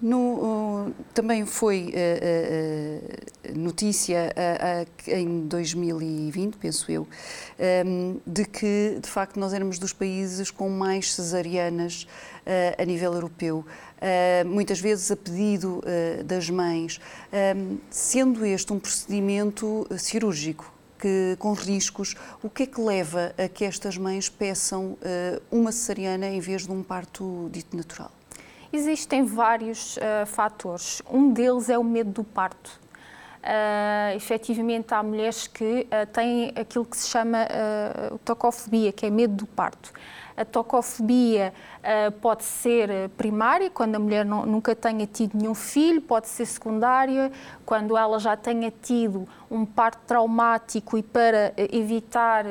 No, 0.03 0.91
também 1.13 1.45
foi 1.45 1.93
uh, 1.95 3.53
uh, 3.53 3.57
notícia 3.57 4.35
uh, 4.35 5.09
em 5.09 5.47
2020, 5.47 6.57
penso 6.57 6.91
eu, 6.91 7.07
um, 7.85 8.19
de 8.27 8.43
que 8.43 8.97
de 9.01 9.09
facto 9.09 9.39
nós 9.39 9.53
éramos 9.53 9.79
dos 9.79 9.93
países 9.93 10.51
com 10.51 10.69
mais 10.69 11.13
cesarianas 11.13 12.05
a 12.77 12.83
nível 12.83 13.13
europeu, 13.13 13.65
muitas 14.45 14.81
vezes 14.81 15.09
a 15.09 15.15
pedido 15.15 15.81
das 16.25 16.49
mães, 16.49 16.99
sendo 17.89 18.45
este 18.45 18.73
um 18.73 18.79
procedimento 18.79 19.87
cirúrgico. 19.97 20.73
Que, 20.99 21.35
com 21.37 21.51
riscos, 21.53 22.15
o 22.41 22.49
que 22.49 22.63
é 22.63 22.65
que 22.65 22.79
leva 22.79 23.33
a 23.37 23.47
que 23.47 23.65
estas 23.65 23.97
mães 23.97 24.29
peçam 24.29 24.97
uma 25.51 25.71
cesariana 25.71 26.27
em 26.27 26.39
vez 26.39 26.65
de 26.65 26.71
um 26.71 26.83
parto 26.83 27.49
dito 27.51 27.75
natural? 27.75 28.11
Existem 28.73 29.23
vários 29.23 29.97
uh, 29.97 30.25
fatores. 30.25 30.99
Um 31.07 31.31
deles 31.31 31.69
é 31.69 31.77
o 31.77 31.83
medo 31.83 32.09
do 32.09 32.23
parto. 32.23 32.81
Uh, 33.43 34.15
efetivamente, 34.15 34.95
há 34.95 35.03
mulheres 35.03 35.45
que 35.45 35.85
uh, 35.85 36.07
têm 36.11 36.51
aquilo 36.55 36.83
que 36.83 36.97
se 36.97 37.07
chama 37.07 37.39
uh, 37.43 38.17
tocofobia, 38.25 38.91
que 38.91 39.05
é 39.05 39.11
medo 39.11 39.35
do 39.35 39.45
parto. 39.45 39.91
A 40.35 40.43
tocofobia 40.43 41.53
uh, 41.77 42.11
pode 42.13 42.45
ser 42.45 43.09
primária, 43.09 43.69
quando 43.69 43.93
a 43.93 43.99
mulher 43.99 44.25
não, 44.25 44.43
nunca 44.43 44.75
tenha 44.75 45.05
tido 45.05 45.37
nenhum 45.37 45.53
filho, 45.53 46.01
pode 46.01 46.27
ser 46.27 46.47
secundária, 46.47 47.31
quando 47.63 47.95
ela 47.95 48.17
já 48.17 48.35
tenha 48.35 48.73
tido 48.81 49.27
um 49.51 49.67
parto 49.67 49.99
traumático 50.07 50.97
e 50.97 51.03
para 51.03 51.53
evitar 51.71 52.45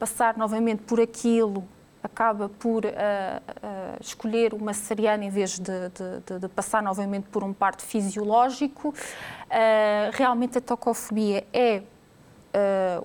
passar 0.00 0.36
novamente 0.36 0.82
por 0.82 1.00
aquilo, 1.00 1.62
acaba 2.06 2.48
por 2.48 2.84
uh, 2.84 2.88
uh, 2.88 3.96
escolher 4.00 4.54
uma 4.54 4.72
cesariana 4.72 5.24
em 5.24 5.30
vez 5.30 5.58
de, 5.58 5.88
de, 6.24 6.38
de, 6.38 6.48
passar 6.48 6.82
novamente 6.82 7.26
por 7.28 7.44
um 7.44 7.52
parto 7.52 7.82
fisiológico. 7.82 8.88
Uh, 8.88 10.10
realmente 10.12 10.58
a 10.58 10.60
tocofobia 10.60 11.44
é 11.52 11.82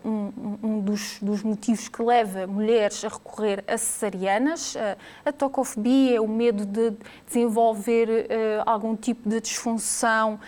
um, 0.06 0.32
um 0.64 0.80
dos, 0.80 1.20
dos, 1.22 1.44
motivos 1.44 1.90
que 1.90 2.02
leva 2.02 2.48
mulheres 2.48 3.04
a 3.04 3.10
recorrer 3.10 3.62
a 3.68 3.78
cesarianas. 3.78 4.78
a 5.26 5.32
tocofobia 5.34 6.16
é 6.16 6.22
o 6.22 6.28
medo 6.28 6.66
de 6.66 6.94
desenvolver 7.28 8.30
algum 8.66 8.96
tipo 8.96 9.28
de 9.28 9.42
disfunção 9.42 10.40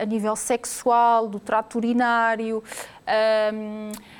a 0.00 0.04
nível 0.04 0.34
sexual, 0.34 1.28
do 1.28 1.38
trato 1.38 1.76
urinário, 1.76 2.64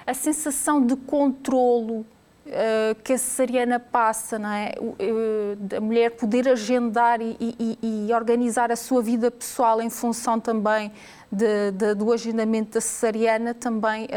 a 0.06 0.14
sensação 0.14 0.86
de 0.86 0.94
controlo 0.94 2.06
Uh, 2.06 2.11
que 3.04 3.12
a 3.12 3.18
cesariana 3.18 3.78
passa, 3.78 4.38
não 4.38 4.50
é? 4.50 4.74
Uh, 4.80 5.76
a 5.76 5.80
mulher 5.80 6.10
poder 6.10 6.48
agendar 6.48 7.20
e, 7.20 7.36
e, 7.40 7.78
e, 8.08 8.12
organizar 8.12 8.72
a 8.72 8.76
sua 8.76 9.00
vida 9.00 9.30
pessoal 9.30 9.80
em 9.80 9.88
função 9.88 10.40
também 10.40 10.92
de, 11.30 11.70
de, 11.70 11.94
do 11.94 12.12
agendamento 12.12 12.72
da 12.72 12.80
cesariana 12.80 13.54
também 13.54 14.06
uh, 14.06 14.08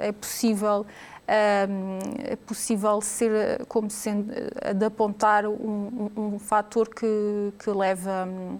é 0.00 0.12
possível 0.12 0.86
é 1.24 2.36
possível 2.44 3.00
ser 3.00 3.64
como 3.66 3.88
sendo 3.88 4.34
de 4.74 4.84
apontar 4.84 5.46
um, 5.46 6.10
um, 6.14 6.34
um 6.34 6.38
fator 6.38 6.88
que, 6.88 7.52
que 7.58 7.70
leva 7.70 8.26
um, 8.26 8.58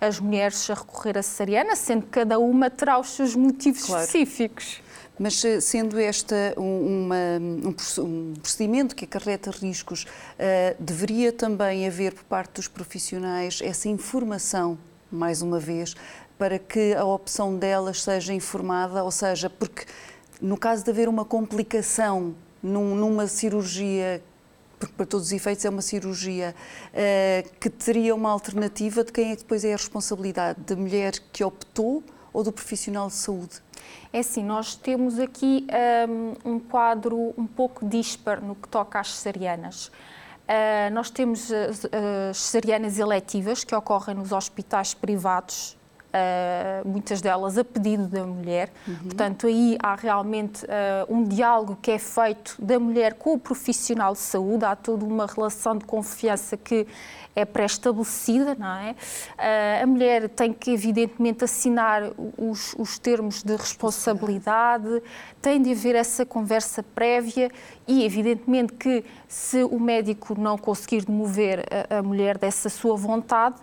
as 0.00 0.20
mulheres 0.20 0.68
a 0.68 0.74
recorrer 0.74 1.18
à 1.18 1.22
cesariana, 1.22 1.74
sendo 1.74 2.02
que 2.02 2.10
cada 2.10 2.38
uma 2.38 2.68
terá 2.68 2.98
os 2.98 3.10
seus 3.10 3.34
motivos 3.34 3.86
claro. 3.86 4.04
específicos. 4.04 4.80
Mas 5.18 5.44
eh, 5.44 5.60
sendo 5.60 5.98
esta 5.98 6.54
uma, 6.56 7.38
um 7.38 8.34
procedimento 8.40 8.96
que 8.96 9.04
acarreta 9.04 9.50
riscos, 9.50 10.04
uh, 10.04 10.82
deveria 10.82 11.32
também 11.32 11.86
haver 11.86 12.14
por 12.14 12.24
parte 12.24 12.54
dos 12.54 12.68
profissionais 12.68 13.60
essa 13.62 13.88
informação, 13.88 14.78
mais 15.10 15.42
uma 15.42 15.58
vez, 15.58 15.94
para 16.38 16.58
que 16.58 16.94
a 16.94 17.04
opção 17.04 17.56
delas 17.56 18.02
seja 18.02 18.32
informada, 18.32 19.04
ou 19.04 19.10
seja, 19.10 19.50
porque 19.50 19.84
no 20.40 20.56
caso 20.56 20.82
de 20.82 20.90
haver 20.90 21.08
uma 21.08 21.24
complicação 21.24 22.34
num, 22.62 22.94
numa 22.94 23.26
cirurgia 23.26 24.22
porque 24.82 24.96
para 24.96 25.06
todos 25.06 25.28
os 25.28 25.32
efeitos 25.32 25.64
é 25.64 25.70
uma 25.70 25.80
cirurgia 25.80 26.56
uh, 26.88 27.58
que 27.60 27.70
teria 27.70 28.12
uma 28.16 28.30
alternativa 28.30 29.04
de 29.04 29.12
quem 29.12 29.30
é 29.30 29.36
que 29.36 29.42
depois 29.42 29.64
é 29.64 29.72
a 29.72 29.76
responsabilidade 29.76 30.60
da 30.62 30.74
mulher 30.74 31.12
que 31.32 31.44
optou 31.44 32.02
ou 32.32 32.42
do 32.42 32.50
profissional 32.50 33.06
de 33.06 33.14
saúde? 33.14 33.62
É 34.12 34.20
assim, 34.20 34.44
nós 34.44 34.74
temos 34.74 35.18
aqui 35.18 35.66
um, 36.44 36.52
um 36.52 36.58
quadro 36.58 37.34
um 37.36 37.46
pouco 37.46 37.86
dispar 37.86 38.40
no 38.40 38.54
que 38.54 38.68
toca 38.68 39.00
às 39.00 39.08
cesarianas. 39.08 39.86
Uh, 39.88 40.92
nós 40.92 41.08
temos 41.08 41.50
as, 41.52 41.86
as 41.86 42.36
cesarianas 42.36 42.98
eletivas 42.98 43.64
que 43.64 43.74
ocorrem 43.74 44.16
nos 44.16 44.32
hospitais 44.32 44.92
privados, 44.92 45.76
Uh, 46.12 46.86
muitas 46.86 47.22
delas 47.22 47.56
a 47.56 47.64
pedido 47.64 48.06
da 48.06 48.22
mulher. 48.26 48.70
Uhum. 48.86 48.96
Portanto, 49.04 49.46
aí 49.46 49.78
há 49.82 49.94
realmente 49.94 50.62
uh, 50.66 50.68
um 51.08 51.24
diálogo 51.24 51.78
que 51.80 51.90
é 51.90 51.98
feito 51.98 52.54
da 52.60 52.78
mulher 52.78 53.14
com 53.14 53.32
o 53.32 53.38
profissional 53.38 54.12
de 54.12 54.18
saúde, 54.18 54.62
há 54.62 54.76
toda 54.76 55.06
uma 55.06 55.26
relação 55.26 55.74
de 55.78 55.86
confiança 55.86 56.54
que 56.54 56.86
é 57.34 57.46
pré-estabelecida, 57.46 58.54
não 58.54 58.76
é? 58.76 58.90
Uh, 58.90 59.84
a 59.84 59.86
mulher 59.86 60.28
tem 60.28 60.52
que, 60.52 60.70
evidentemente, 60.72 61.44
assinar 61.44 62.02
os, 62.36 62.74
os 62.78 62.98
termos 62.98 63.42
de 63.42 63.56
responsabilidade, 63.56 65.02
tem 65.40 65.62
de 65.62 65.72
haver 65.72 65.94
essa 65.94 66.26
conversa 66.26 66.82
prévia 66.82 67.50
e, 67.88 68.04
evidentemente, 68.04 68.74
que 68.74 69.02
se 69.26 69.64
o 69.64 69.80
médico 69.80 70.38
não 70.38 70.58
conseguir 70.58 71.06
demover 71.06 71.64
a, 71.88 72.00
a 72.00 72.02
mulher 72.02 72.36
dessa 72.36 72.68
sua 72.68 72.96
vontade, 72.96 73.62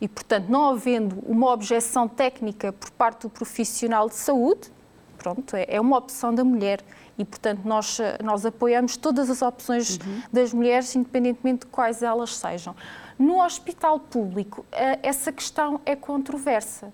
E, 0.00 0.08
portanto, 0.08 0.48
não 0.48 0.70
havendo 0.70 1.18
uma 1.26 1.50
objeção 1.52 2.06
técnica 2.06 2.72
por 2.72 2.90
parte 2.90 3.22
do 3.22 3.30
profissional 3.30 4.08
de 4.08 4.14
saúde, 4.14 4.72
pronto, 5.16 5.56
é, 5.56 5.66
é 5.68 5.80
uma 5.80 5.96
opção 5.98 6.34
da 6.34 6.44
mulher 6.44 6.80
e, 7.18 7.24
portanto, 7.24 7.62
nós, 7.64 7.98
nós 8.22 8.46
apoiamos 8.46 8.96
todas 8.96 9.28
as 9.28 9.42
opções 9.42 9.96
uhum. 9.98 10.22
das 10.32 10.52
mulheres, 10.52 10.94
independentemente 10.94 11.60
de 11.60 11.66
quais 11.66 12.00
elas 12.02 12.36
sejam. 12.36 12.76
No 13.18 13.44
hospital 13.44 13.98
público, 13.98 14.64
eh, 14.70 15.00
essa 15.02 15.32
questão 15.32 15.80
é 15.84 15.96
controversa. 15.96 16.92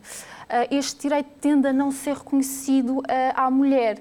Eh, 0.48 0.76
este 0.76 1.02
direito 1.02 1.28
tende 1.38 1.68
a 1.68 1.72
não 1.72 1.90
ser 1.90 2.16
reconhecido 2.16 3.02
eh, 3.06 3.30
à 3.36 3.50
mulher 3.50 4.00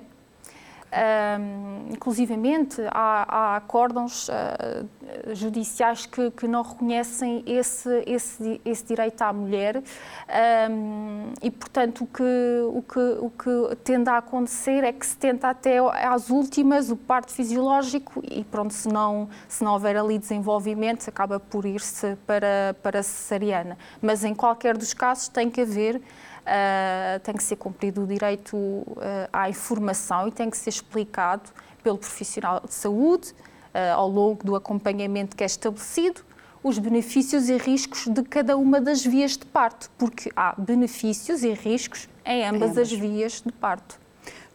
um, 0.94 1.92
inclusivamente, 1.92 2.82
há, 2.92 3.58
há 3.58 3.62
uh, 3.74 5.36
judiciais 5.36 6.06
que, 6.06 6.30
que, 6.32 6.48
não 6.48 6.62
reconhecem 6.62 7.44
esse, 7.48 8.04
esse, 8.06 8.62
esse 8.64 8.86
direito 8.86 9.22
à 9.22 9.34
mulher 9.34 9.78
um, 9.78 11.34
e, 11.42 11.50
portanto, 11.50 12.04
o 12.04 12.08
que, 12.08 12.24
o, 12.24 12.82
que, 12.82 13.00
o 13.00 13.30
que 13.30 13.76
tende 13.84 14.10
a 14.10 14.18
acontecer 14.18 14.84
é 14.84 14.92
que 14.92 15.06
se 15.06 15.18
tenta 15.18 15.50
até 15.50 15.80
às 15.80 16.30
últimas 16.30 16.92
o 16.92 16.96
parto 16.96 17.32
fisiológico 17.32 18.22
e, 18.30 18.44
pronto, 18.44 18.74
se 18.74 18.88
não, 18.88 19.30
se 19.48 19.64
não 19.64 19.74
houver 19.74 19.98
ali 19.98 20.18
desenvolvimento, 20.20 21.08
acaba 21.08 21.40
por 21.40 21.66
ir-se 21.66 22.16
para, 22.28 22.76
para 22.84 23.02
cesariana. 23.02 23.78
Mas, 24.02 24.24
em 24.24 24.36
qualquer 24.36 24.78
dos 24.78 24.94
casos, 24.94 25.28
tem 25.28 25.50
que 25.50 25.62
haver 25.62 26.02
uh, 26.44 27.20
tem 27.22 27.36
que 27.36 27.44
ser 27.44 27.56
cumprido 27.56 28.04
o 28.04 28.08
direito 28.08 28.56
uh, 28.56 28.86
à 29.32 29.50
informação 29.50 30.28
e 30.28 30.32
tem 30.32 30.50
que 30.50 30.58
ser 30.58 30.70
explicado 30.70 31.50
pelo 31.82 31.98
profissional 31.98 32.62
de 32.66 32.74
saúde 32.74 33.32
uh, 33.74 33.94
ao 33.96 34.10
longo 34.10 34.44
do 34.44 34.56
acompanhamento 34.56 35.36
que 35.36 35.44
é 35.44 35.48
estabelecido 35.48 36.22
os 36.64 36.80
benefícios 36.80 37.50
e 37.50 37.58
riscos 37.58 38.08
de 38.08 38.24
cada 38.24 38.56
uma 38.56 38.80
das 38.80 39.06
vias 39.06 39.32
de 39.32 39.46
parto, 39.46 39.92
porque 39.98 40.32
há 40.34 40.56
benefícios 40.58 41.44
e 41.44 41.52
riscos 41.52 42.08
em 42.26 42.48
ambas, 42.48 42.72
ambas. 42.72 42.78
as 42.78 42.92
vias 42.92 43.42
de 43.46 43.52
parto. 43.52 44.00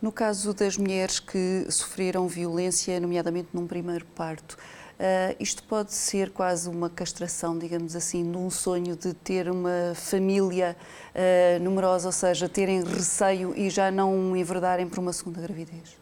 No 0.01 0.11
caso 0.11 0.55
das 0.55 0.79
mulheres 0.79 1.21
que 1.21 1.67
sofreram 1.69 2.27
violência, 2.27 2.99
nomeadamente 2.99 3.49
num 3.53 3.67
primeiro 3.67 4.07
parto, 4.07 4.57
Uh, 4.99 5.37
isto 5.39 5.63
pode 5.63 5.93
ser 5.93 6.31
quase 6.31 6.69
uma 6.69 6.91
castração, 6.91 7.57
digamos 7.57 7.95
assim, 7.95 8.25
num 8.25 8.51
sonho 8.51 8.97
de 8.97 9.15
ter 9.15 9.49
uma 9.49 9.95
família 9.95 10.77
uh, 11.15 11.63
numerosa, 11.63 12.09
ou 12.09 12.13
seja, 12.13 12.49
terem 12.49 12.83
receio 12.83 13.55
e 13.57 13.71
já 13.71 13.93
não 13.93 14.37
enverdarem 14.37 14.89
por 14.89 14.99
uma 14.99 15.13
segunda 15.13 15.41
gravidez? 15.41 15.97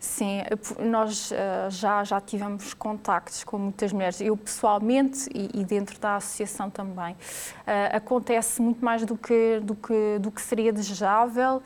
Sim, 0.00 0.40
nós 0.78 1.30
uh, 1.30 1.34
já, 1.68 2.02
já 2.04 2.22
tivemos 2.22 2.72
contactos 2.72 3.44
com 3.44 3.58
muitas 3.58 3.92
mulheres. 3.92 4.18
Eu 4.18 4.34
pessoalmente 4.34 5.28
e, 5.34 5.60
e 5.60 5.64
dentro 5.64 5.98
da 5.98 6.16
associação 6.16 6.70
também. 6.70 7.14
acontece 7.92 8.62
muito 8.62 8.82
mais 8.82 9.04
do 9.04 9.18
que, 9.18 9.60
do 9.60 9.74
que, 9.74 10.18
do 10.20 10.30
que 10.30 10.40
seria 10.40 10.72
desejável 10.72 11.62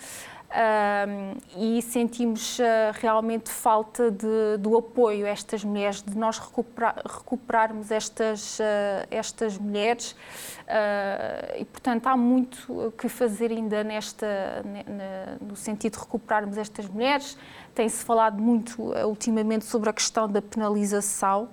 e 1.56 1.80
sentimos 1.82 2.58
uh, 2.58 2.62
realmente 3.00 3.50
falta 3.50 4.10
de, 4.10 4.58
do 4.58 4.76
apoio 4.76 5.24
a 5.24 5.30
estas 5.30 5.64
mulheres, 5.64 6.02
de 6.02 6.16
nós 6.16 6.38
recuperar, 6.38 7.00
recuperarmos 7.04 7.90
estas, 7.90 8.58
uh, 8.58 8.62
estas 9.10 9.56
mulheres. 9.56 10.12
Uh, 10.12 11.60
e, 11.60 11.64
portanto, 11.64 12.06
há 12.06 12.16
muito 12.16 12.92
que 12.98 13.08
fazer 13.08 13.50
ainda 13.50 13.82
nesta, 13.82 14.62
no 15.40 15.56
sentido 15.56 15.94
de 15.94 16.00
recuperarmos 16.00 16.56
estas 16.56 16.86
mulheres. 16.86 17.36
Tem-se 17.74 18.04
falado 18.04 18.40
muito 18.40 18.82
ultimamente 19.06 19.64
sobre 19.64 19.88
a 19.88 19.92
questão 19.92 20.28
da 20.28 20.42
penalização 20.42 21.48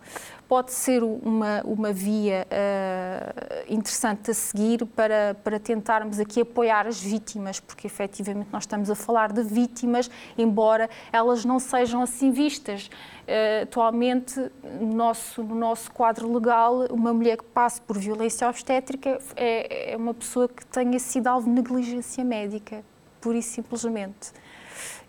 pode 0.49 0.71
ser 0.73 1.03
uma, 1.03 1.62
uma 1.63 1.93
via 1.93 2.47
uh, 2.49 3.71
interessante 3.71 4.32
a 4.32 4.34
seguir 4.34 4.84
para, 4.84 5.38
para 5.43 5.60
tentarmos 5.60 6.19
aqui 6.19 6.41
apoiar 6.41 6.88
as 6.88 6.99
vítimas, 6.99 7.60
porque 7.60 7.86
efetivamente 7.86 8.49
nós 8.51 8.63
estamos 8.63 8.89
a 8.89 8.95
falar 8.95 9.32
de 9.32 9.43
vítimas, 9.43 10.10
embora 10.36 10.89
elas 11.13 11.45
não 11.45 11.60
sejam 11.60 12.01
assim 12.01 12.32
vistas. 12.32 12.88
Uh, 12.88 13.62
atualmente, 13.62 14.39
no 14.82 14.95
nosso, 14.95 15.43
no 15.43 15.53
nosso 15.53 15.91
quadro 15.91 16.34
legal, 16.34 16.88
uma 16.89 17.13
mulher 17.13 17.38
que 17.38 17.43
passe 17.43 17.79
por 17.79 17.95
violência 17.99 18.49
obstétrica 18.49 19.19
é, 19.36 19.93
é 19.93 19.95
uma 19.95 20.15
pessoa 20.15 20.49
que 20.49 20.65
tenha 20.65 20.97
sido 20.97 21.27
alvo 21.27 21.47
de 21.47 21.53
negligência 21.53 22.23
médica, 22.25 22.84
pura 23.21 23.38
e 23.38 23.43
simplesmente. 23.43 24.32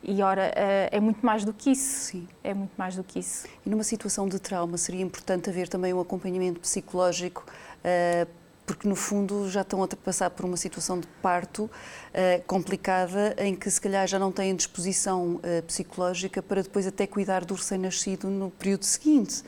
E 0.03 0.23
ora, 0.23 0.53
eh, 0.55 0.89
é 0.93 1.01
muito 1.01 1.25
mais 1.25 1.45
do 1.45 1.53
que 1.53 1.71
isso. 1.71 2.07
Sim. 2.07 2.29
É 2.43 2.55
muito 2.55 2.73
mais 2.77 2.97
do 2.97 3.05
que 3.05 3.19
isso. 3.19 3.47
E 3.65 3.71
numa 3.71 3.85
situação 3.85 4.29
de 4.29 4.39
trauma 4.39 4.77
seria 4.79 5.03
importante 5.03 5.51
haver 5.51 5.69
também 5.69 5.93
um 5.93 6.01
acompanhamento 6.01 6.61
psicológico, 6.61 7.45
eh, 7.85 8.27
porque 8.67 8.89
no 8.89 8.95
fundo 8.95 9.51
já 9.51 9.63
estão 9.63 9.83
a 9.83 9.89
passar 9.89 10.31
por 10.31 10.45
uma 10.45 10.57
situação 10.57 11.01
de 11.01 11.07
parto 11.21 11.69
eh, 12.15 12.41
complicada, 12.47 13.35
em 13.39 13.55
que 13.55 13.71
se 13.71 13.81
calhar 13.81 14.07
já 14.07 14.19
não 14.19 14.31
têm 14.31 14.55
disposição 14.55 15.41
psicológica 15.67 16.41
para 16.41 16.63
depois 16.63 16.87
até 16.87 17.07
cuidar 17.07 17.45
do 17.45 17.55
recém-nascido 17.55 18.29
no 18.29 18.51
período 18.51 18.85
seguinte. 18.85 19.43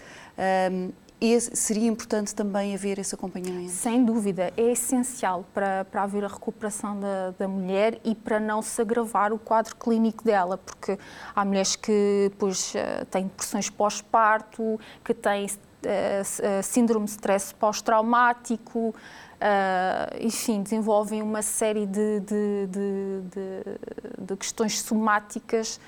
Seria 1.52 1.88
importante 1.88 2.34
também 2.34 2.74
haver 2.74 2.98
esse 2.98 3.14
acompanhamento? 3.14 3.70
Sem 3.70 4.04
dúvida, 4.04 4.52
é 4.56 4.72
essencial 4.72 5.44
para, 5.54 5.84
para 5.84 6.02
haver 6.02 6.24
a 6.24 6.28
recuperação 6.28 6.98
da, 6.98 7.30
da 7.30 7.48
mulher 7.48 8.00
e 8.04 8.14
para 8.14 8.40
não 8.40 8.60
se 8.60 8.80
agravar 8.80 9.32
o 9.32 9.38
quadro 9.38 9.76
clínico 9.76 10.24
dela, 10.24 10.58
porque 10.58 10.98
há 11.34 11.44
mulheres 11.44 11.76
que 11.76 12.28
depois 12.30 12.74
eh, 12.74 13.04
têm 13.10 13.24
depressões 13.24 13.70
pós-parto, 13.70 14.78
que 15.04 15.14
têm 15.14 15.46
síndrome 16.62 17.06
de 17.06 17.12
stress 17.12 17.54
pós-traumático, 17.54 18.94
Uh, 19.42 20.24
enfim, 20.24 20.62
desenvolvem 20.62 21.20
uma 21.20 21.42
série 21.42 21.84
de, 21.84 22.20
de, 22.20 22.68
de, 22.68 24.24
de 24.24 24.36
questões 24.36 24.80
somáticas 24.80 25.80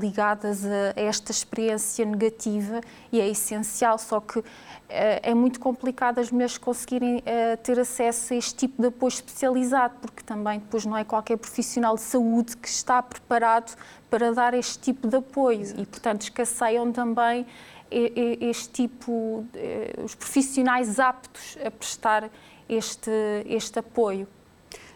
ligadas 0.00 0.66
a, 0.66 0.92
esta 0.96 1.30
experiência 1.30 2.04
negativa 2.04 2.80
e 3.12 3.20
é 3.20 3.28
essencial, 3.28 3.96
só 3.96 4.18
que 4.18 4.42
é 4.88 5.32
muito 5.32 5.60
complicado 5.60 6.18
as 6.18 6.32
mulheres 6.32 6.58
conseguirem 6.58 7.22
ter 7.62 7.78
acesso 7.78 8.32
a 8.32 8.36
este 8.36 8.54
tipo 8.56 8.82
de 8.82 8.88
apoio 8.88 9.10
especializado, 9.10 9.94
porque 10.00 10.24
também 10.24 10.58
depois 10.58 10.84
não 10.84 10.96
é 10.96 11.04
qualquer 11.04 11.36
profissional 11.36 11.94
de 11.94 12.00
saúde 12.00 12.56
que 12.56 12.68
está 12.68 13.00
preparado 13.00 13.76
para 14.10 14.32
dar 14.32 14.54
este 14.54 14.78
tipo 14.80 15.06
de 15.06 15.16
apoio. 15.16 15.62
E, 15.76 15.86
portanto, 15.86 16.22
escasseiam 16.22 16.90
também 16.90 17.46
este 17.90 18.68
tipo, 18.70 19.44
os 20.02 20.14
profissionais 20.14 20.98
aptos 20.98 21.56
a 21.64 21.70
prestar 21.70 22.30
este, 22.68 23.10
este 23.46 23.78
apoio. 23.78 24.26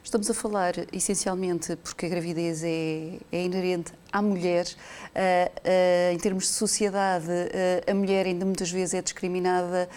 Estamos 0.03 0.31
a 0.31 0.35
falar 0.35 0.75
essencialmente 0.93 1.77
porque 1.77 2.07
a 2.07 2.09
gravidez 2.09 2.65
é, 2.65 3.19
é 3.31 3.45
inerente 3.45 3.93
à 4.13 4.21
mulher. 4.23 4.67
Uh, 4.67 4.71
uh, 4.71 6.15
em 6.15 6.19
termos 6.19 6.45
de 6.45 6.51
sociedade, 6.51 7.27
uh, 7.27 7.91
a 7.91 7.95
mulher 7.95 8.27
ainda 8.27 8.45
muitas 8.45 8.71
vezes 8.71 8.95
é 8.95 9.03
discriminada, 9.03 9.89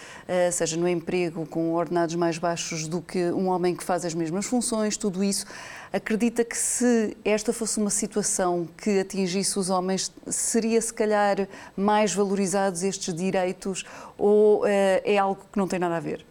seja 0.52 0.76
no 0.76 0.88
emprego 0.88 1.46
com 1.46 1.72
ordenados 1.72 2.14
mais 2.14 2.38
baixos 2.38 2.86
do 2.88 3.00
que 3.00 3.30
um 3.32 3.48
homem 3.48 3.74
que 3.74 3.84
faz 3.84 4.04
as 4.04 4.14
mesmas 4.14 4.46
funções, 4.46 4.96
tudo 4.96 5.22
isso. 5.22 5.46
Acredita 5.92 6.44
que 6.44 6.56
se 6.56 7.16
esta 7.24 7.52
fosse 7.52 7.78
uma 7.78 7.90
situação 7.90 8.68
que 8.76 8.98
atingisse 8.98 9.58
os 9.58 9.70
homens, 9.70 10.12
seria 10.26 10.80
se 10.80 10.92
calhar 10.92 11.46
mais 11.76 12.12
valorizados 12.12 12.82
estes 12.82 13.14
direitos 13.14 13.84
ou 14.18 14.66
é 14.66 15.16
algo 15.18 15.40
que 15.52 15.58
não 15.58 15.68
tem 15.68 15.78
nada 15.78 15.96
a 15.96 16.00
ver? 16.00 16.24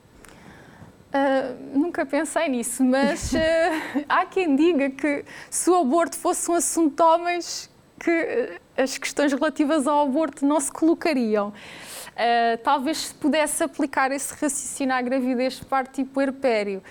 Uh, 1.14 1.78
nunca 1.78 2.08
pensei 2.08 2.50
nisso, 2.50 2.84
mas 2.84 3.34
uh, 3.34 3.38
há 4.10 4.26
quem 4.26 4.56
diga 4.56 4.90
que 4.90 5.24
se 5.48 5.70
o 5.70 5.76
aborto 5.76 6.18
fosse 6.18 6.50
um 6.50 6.56
assunto 6.56 6.96
de 6.96 7.04
homens, 7.04 7.70
que 8.04 8.60
as 8.78 8.98
questões 8.98 9.32
relativas 9.32 9.88
ao 9.88 10.06
aborto 10.06 10.46
não 10.46 10.60
se 10.60 10.72
colocariam. 10.72 11.50
Uh, 11.50 12.58
talvez 12.64 12.98
se 12.98 13.14
pudesse 13.16 13.64
aplicar 13.64 14.12
esse 14.12 14.34
raciocínio 14.34 14.94
à 14.94 15.02
gravidez 15.02 15.60
parto 15.62 16.02
e 16.02 16.06
puerpério. 16.06 16.84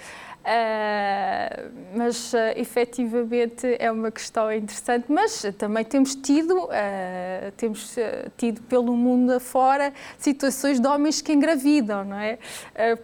Uh, 0.43 1.71
mas 1.95 2.33
uh, 2.33 2.39
efetivamente 2.57 3.77
é 3.79 3.93
uma 3.93 4.11
questão 4.11 4.53
interessante, 4.53 5.05
mas 5.09 5.47
também 5.57 5.85
temos 5.85 6.17
tido, 6.17 6.65
uh, 6.65 7.53
temos 7.57 7.95
tido 8.37 8.61
pelo 8.63 8.97
mundo 8.97 9.35
afora 9.35 9.93
situações 10.19 10.81
de 10.81 10.89
homens 10.89 11.23
que 11.23 11.33
engravidam, 11.33 12.05
não 12.05 12.19
é? 12.19 12.39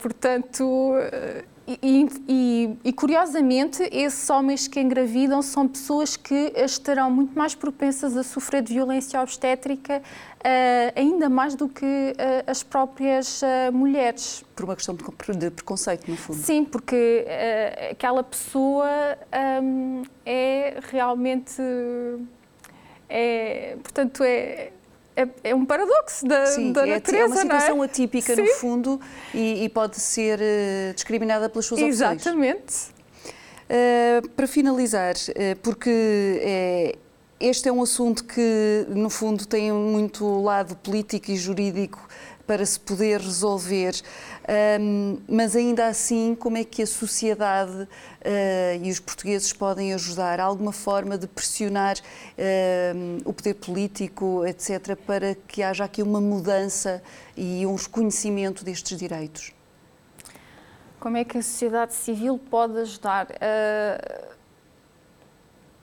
portanto, 0.00 0.94
e, 1.82 2.08
e, 2.26 2.78
e, 2.82 2.92
curiosamente, 2.94 3.82
esses 3.92 4.30
homens 4.30 4.66
que 4.66 4.80
engravidam 4.80 5.42
são 5.42 5.68
pessoas 5.68 6.16
que 6.16 6.52
estarão 6.56 7.10
muito 7.10 7.36
mais 7.36 7.54
propensas 7.54 8.16
a 8.16 8.22
sofrer 8.22 8.62
de 8.62 8.72
violência 8.72 9.20
obstétrica, 9.20 9.98
uh, 9.98 10.98
ainda 10.98 11.28
mais 11.28 11.54
do 11.54 11.68
que 11.68 11.84
uh, 11.84 12.50
as 12.50 12.62
próprias 12.62 13.42
uh, 13.42 13.70
mulheres. 13.70 14.42
Por 14.56 14.64
uma 14.64 14.76
questão 14.76 14.94
de, 14.94 15.04
de, 15.36 15.50
preconceito, 15.50 16.10
no 16.10 16.16
fundo. 16.16 16.38
Sim, 16.38 16.64
porque 16.64 17.26
aquela 17.90 18.22
pessoa 18.22 18.88
um, 19.62 20.04
é 20.24 20.78
realmente. 20.90 21.60
É, 23.10 23.76
portanto, 23.82 24.22
é 24.24 24.72
é, 25.18 25.50
é 25.50 25.54
um 25.54 25.66
paradoxo 25.66 26.24
da, 26.24 26.46
Sim, 26.46 26.72
da 26.72 26.86
é, 26.86 26.94
natureza, 26.94 27.24
é 27.24 27.26
uma 27.26 27.36
situação 27.36 27.76
não 27.76 27.82
é? 27.82 27.86
atípica, 27.86 28.36
Sim. 28.36 28.42
no 28.42 28.48
fundo, 28.54 29.00
e, 29.34 29.64
e 29.64 29.68
pode 29.68 29.98
ser 29.98 30.38
uh, 30.38 30.94
discriminada 30.94 31.48
pelas 31.48 31.66
suas 31.66 31.80
opções. 31.80 31.94
Exatamente. 31.96 32.74
Uh, 33.68 34.28
para 34.30 34.46
finalizar, 34.46 35.14
uh, 35.14 35.56
porque 35.60 35.90
é, 35.90 36.96
este 37.40 37.68
é 37.68 37.72
um 37.72 37.82
assunto 37.82 38.24
que, 38.24 38.86
no 38.88 39.10
fundo, 39.10 39.44
tem 39.44 39.72
muito 39.72 40.40
lado 40.40 40.76
político 40.76 41.32
e 41.32 41.36
jurídico 41.36 42.08
para 42.48 42.64
se 42.64 42.80
poder 42.80 43.20
resolver. 43.20 43.92
Um, 44.80 45.18
mas 45.28 45.54
ainda 45.54 45.86
assim, 45.86 46.34
como 46.34 46.56
é 46.56 46.64
que 46.64 46.82
a 46.82 46.86
sociedade 46.86 47.82
uh, 47.82 48.82
e 48.82 48.90
os 48.90 48.98
portugueses 48.98 49.52
podem 49.52 49.92
ajudar? 49.92 50.40
Há 50.40 50.44
alguma 50.44 50.72
forma 50.72 51.18
de 51.18 51.26
pressionar 51.26 51.98
uh, 51.98 53.20
o 53.28 53.34
poder 53.34 53.52
político, 53.54 54.46
etc., 54.46 54.96
para 54.96 55.34
que 55.34 55.62
haja 55.62 55.84
aqui 55.84 56.02
uma 56.02 56.22
mudança 56.22 57.02
e 57.36 57.66
um 57.66 57.74
reconhecimento 57.74 58.64
destes 58.64 58.98
direitos? 58.98 59.52
Como 60.98 61.18
é 61.18 61.24
que 61.24 61.36
a 61.36 61.42
sociedade 61.42 61.92
civil 61.92 62.38
pode 62.38 62.78
ajudar? 62.78 63.26
Uh, 63.26 64.27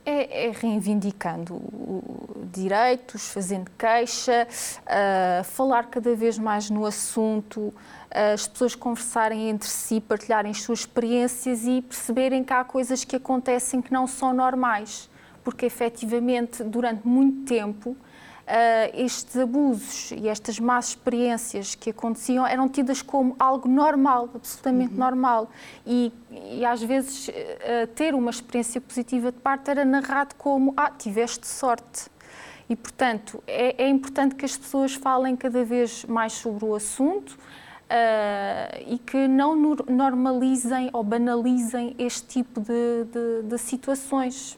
é, 0.06 0.48
é, 0.48 0.52
reivindicando 0.52 1.62
direitos, 2.54 3.28
fazendo 3.30 3.70
queixa, 3.78 4.48
falar 5.44 5.88
cada 5.88 6.16
vez 6.16 6.38
mais 6.38 6.70
no 6.70 6.86
assunto, 6.86 7.74
as 8.10 8.48
pessoas 8.48 8.76
conversarem 8.76 9.50
entre 9.50 9.68
si, 9.68 10.00
partilharem 10.00 10.52
as 10.52 10.62
suas 10.62 10.80
experiências 10.80 11.66
e 11.66 11.82
perceberem 11.82 12.44
que 12.44 12.54
há 12.54 12.64
coisas 12.64 13.04
que 13.04 13.16
acontecem 13.18 13.82
que 13.82 13.92
não 13.92 14.08
são 14.08 14.32
normais, 14.32 15.10
porque 15.44 15.66
efetivamente 15.66 16.64
durante 16.64 17.06
muito 17.06 17.46
tempo 17.46 17.90
Uh, 17.92 18.05
estes 18.94 19.36
abusos 19.38 20.12
e 20.12 20.28
estas 20.28 20.60
más 20.60 20.90
experiências 20.90 21.74
que 21.74 21.90
aconteciam 21.90 22.46
eram 22.46 22.70
tidas 22.70 23.02
como 23.02 23.36
algo 23.40 23.68
normal, 23.68 24.30
absolutamente 24.36 24.94
uhum. 24.94 25.00
normal. 25.00 25.50
E, 25.86 26.14
e, 26.32 26.64
às 26.64 26.82
vezes 26.84 27.28
uh, 27.28 27.88
ter 27.96 28.14
uma 28.14 28.30
experiência 28.30 28.80
positiva 28.80 29.32
de 29.32 29.40
parte 29.40 29.72
era 29.72 29.84
narrado 29.84 30.36
como: 30.36 30.74
ah, 30.78 30.92
tiveste 30.92 31.48
sorte. 31.48 32.08
E, 32.70 32.76
portanto, 32.76 33.44
é, 33.48 33.84
é 33.84 33.90
importante 33.90 34.36
que 34.36 34.46
as 34.46 34.56
pessoas 34.58 34.94
falem 34.94 35.36
cada 35.36 35.64
vez 35.64 36.06
mais 36.06 36.34
sobre 36.34 36.66
o 36.66 36.76
assunto. 36.76 37.38
Uh, 37.86 38.82
e 38.88 38.98
que 38.98 39.28
não 39.28 39.56
normalizem 39.56 40.90
ou 40.92 41.04
banalizem 41.04 41.96
este 42.00 42.26
tipo 42.26 42.60
de, 42.60 43.04
de, 43.12 43.48
de 43.48 43.58
situações. 43.60 44.58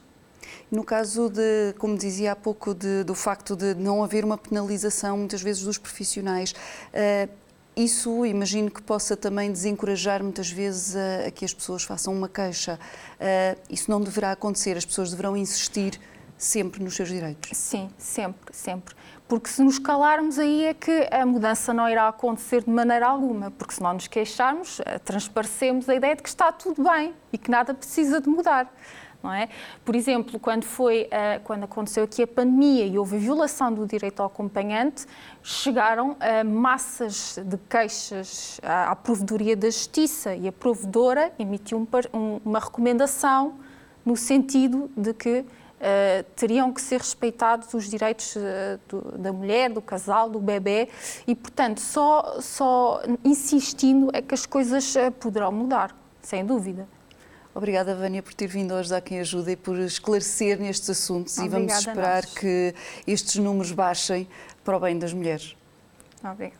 No 0.70 0.84
caso 0.84 1.28
de, 1.28 1.74
como 1.78 1.96
dizia 1.96 2.32
há 2.32 2.36
pouco, 2.36 2.74
de, 2.74 3.04
do 3.04 3.14
facto 3.14 3.56
de 3.56 3.74
não 3.74 4.02
haver 4.02 4.24
uma 4.24 4.38
penalização, 4.38 5.16
muitas 5.16 5.42
vezes, 5.42 5.62
dos 5.62 5.78
profissionais, 5.78 6.52
uh, 6.52 7.30
isso 7.76 8.26
imagino 8.26 8.70
que 8.70 8.82
possa 8.82 9.16
também 9.16 9.52
desencorajar 9.52 10.22
muitas 10.22 10.50
vezes 10.50 10.96
a, 10.96 11.28
a 11.28 11.30
que 11.30 11.44
as 11.44 11.54
pessoas 11.54 11.84
façam 11.84 12.12
uma 12.12 12.28
queixa. 12.28 12.78
Uh, 13.14 13.60
isso 13.70 13.90
não 13.90 14.00
deverá 14.00 14.32
acontecer, 14.32 14.76
as 14.76 14.84
pessoas 14.84 15.10
deverão 15.10 15.36
insistir 15.36 16.00
sempre 16.36 16.82
nos 16.82 16.94
seus 16.94 17.08
direitos. 17.08 17.50
Sim, 17.56 17.90
sempre, 17.98 18.54
sempre. 18.54 18.94
Porque 19.28 19.50
se 19.50 19.62
nos 19.62 19.78
calarmos, 19.78 20.38
aí 20.38 20.64
é 20.64 20.72
que 20.72 21.06
a 21.10 21.26
mudança 21.26 21.74
não 21.74 21.86
irá 21.86 22.08
acontecer 22.08 22.64
de 22.64 22.70
maneira 22.70 23.06
alguma, 23.06 23.50
porque 23.50 23.74
se 23.74 23.82
não 23.82 23.92
nos 23.92 24.06
queixarmos, 24.06 24.80
eh, 24.86 24.98
transparecemos 25.00 25.86
a 25.86 25.94
ideia 25.94 26.16
de 26.16 26.22
que 26.22 26.28
está 26.30 26.50
tudo 26.50 26.82
bem 26.82 27.12
e 27.30 27.36
que 27.36 27.50
nada 27.50 27.74
precisa 27.74 28.22
de 28.22 28.28
mudar. 28.28 28.72
Não 29.22 29.32
é? 29.32 29.48
Por 29.84 29.96
exemplo, 29.96 30.38
quando, 30.38 30.64
foi, 30.64 31.04
uh, 31.06 31.42
quando 31.42 31.64
aconteceu 31.64 32.04
aqui 32.04 32.22
a 32.22 32.26
pandemia 32.26 32.86
e 32.86 32.96
houve 32.98 33.16
a 33.16 33.18
violação 33.18 33.72
do 33.72 33.84
direito 33.84 34.20
ao 34.20 34.26
acompanhante, 34.26 35.06
chegaram 35.42 36.12
uh, 36.12 36.48
massas 36.48 37.36
de 37.44 37.58
queixas 37.68 38.60
à, 38.62 38.92
à 38.92 38.96
Provedoria 38.96 39.56
da 39.56 39.68
Justiça 39.68 40.36
e 40.36 40.46
a 40.46 40.52
Provedora 40.52 41.32
emitiu 41.36 41.78
um, 41.78 42.16
um, 42.16 42.40
uma 42.44 42.60
recomendação 42.60 43.54
no 44.04 44.16
sentido 44.16 44.90
de 44.96 45.12
que 45.12 45.44
Uh, 45.78 46.24
teriam 46.34 46.72
que 46.72 46.82
ser 46.82 46.98
respeitados 46.98 47.72
os 47.72 47.88
direitos 47.88 48.34
uh, 48.34 48.40
do, 48.88 49.16
da 49.16 49.32
mulher, 49.32 49.70
do 49.70 49.80
casal, 49.80 50.28
do 50.28 50.40
bebê 50.40 50.88
e, 51.24 51.36
portanto, 51.36 51.80
só, 51.80 52.38
só 52.40 53.00
insistindo 53.24 54.10
é 54.12 54.20
que 54.20 54.34
as 54.34 54.44
coisas 54.44 54.96
uh, 54.96 55.12
poderão 55.12 55.52
mudar, 55.52 55.94
sem 56.20 56.44
dúvida. 56.44 56.84
Obrigada, 57.58 57.92
Vânia, 57.92 58.22
por 58.22 58.32
ter 58.34 58.46
vindo 58.46 58.72
hoje 58.72 58.94
a 58.94 59.00
quem 59.00 59.18
ajuda 59.18 59.50
e 59.50 59.56
por 59.56 59.76
esclarecer 59.80 60.60
nestes 60.60 60.90
assuntos 60.90 61.36
Obrigada 61.38 61.60
e 61.60 61.66
vamos 61.66 61.84
esperar 61.84 62.24
que 62.24 62.72
estes 63.04 63.34
números 63.34 63.72
baixem 63.72 64.28
para 64.62 64.76
o 64.76 64.80
bem 64.80 64.96
das 64.96 65.12
mulheres. 65.12 65.56
Obrigada. 66.22 66.54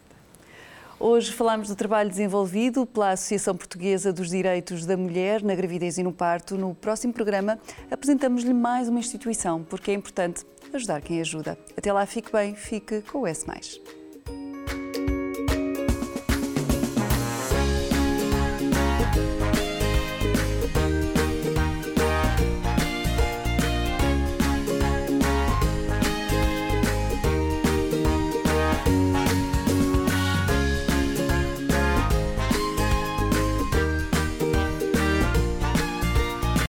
Hoje 0.99 1.33
falamos 1.33 1.69
do 1.69 1.77
trabalho 1.77 2.11
desenvolvido 2.11 2.85
pela 2.85 3.13
Associação 3.13 3.57
Portuguesa 3.57 4.13
dos 4.13 4.31
Direitos 4.31 4.85
da 4.85 4.97
Mulher 4.97 5.41
na 5.41 5.55
Gravidez 5.55 5.99
e 5.99 6.03
no 6.03 6.13
Parto. 6.13 6.59
No 6.59 6.75
próximo 6.75 7.13
programa 7.13 7.61
apresentamos-lhe 7.89 8.53
mais 8.53 8.89
uma 8.89 8.99
instituição, 8.99 9.63
porque 9.63 9.93
é 9.93 9.95
importante 9.95 10.45
ajudar 10.75 11.01
quem 11.01 11.21
ajuda. 11.21 11.57
Até 11.77 11.93
lá, 11.93 12.05
fique 12.07 12.33
bem, 12.33 12.57
fique 12.57 13.03
com 13.03 13.21
o 13.21 13.27
S. 13.29 13.47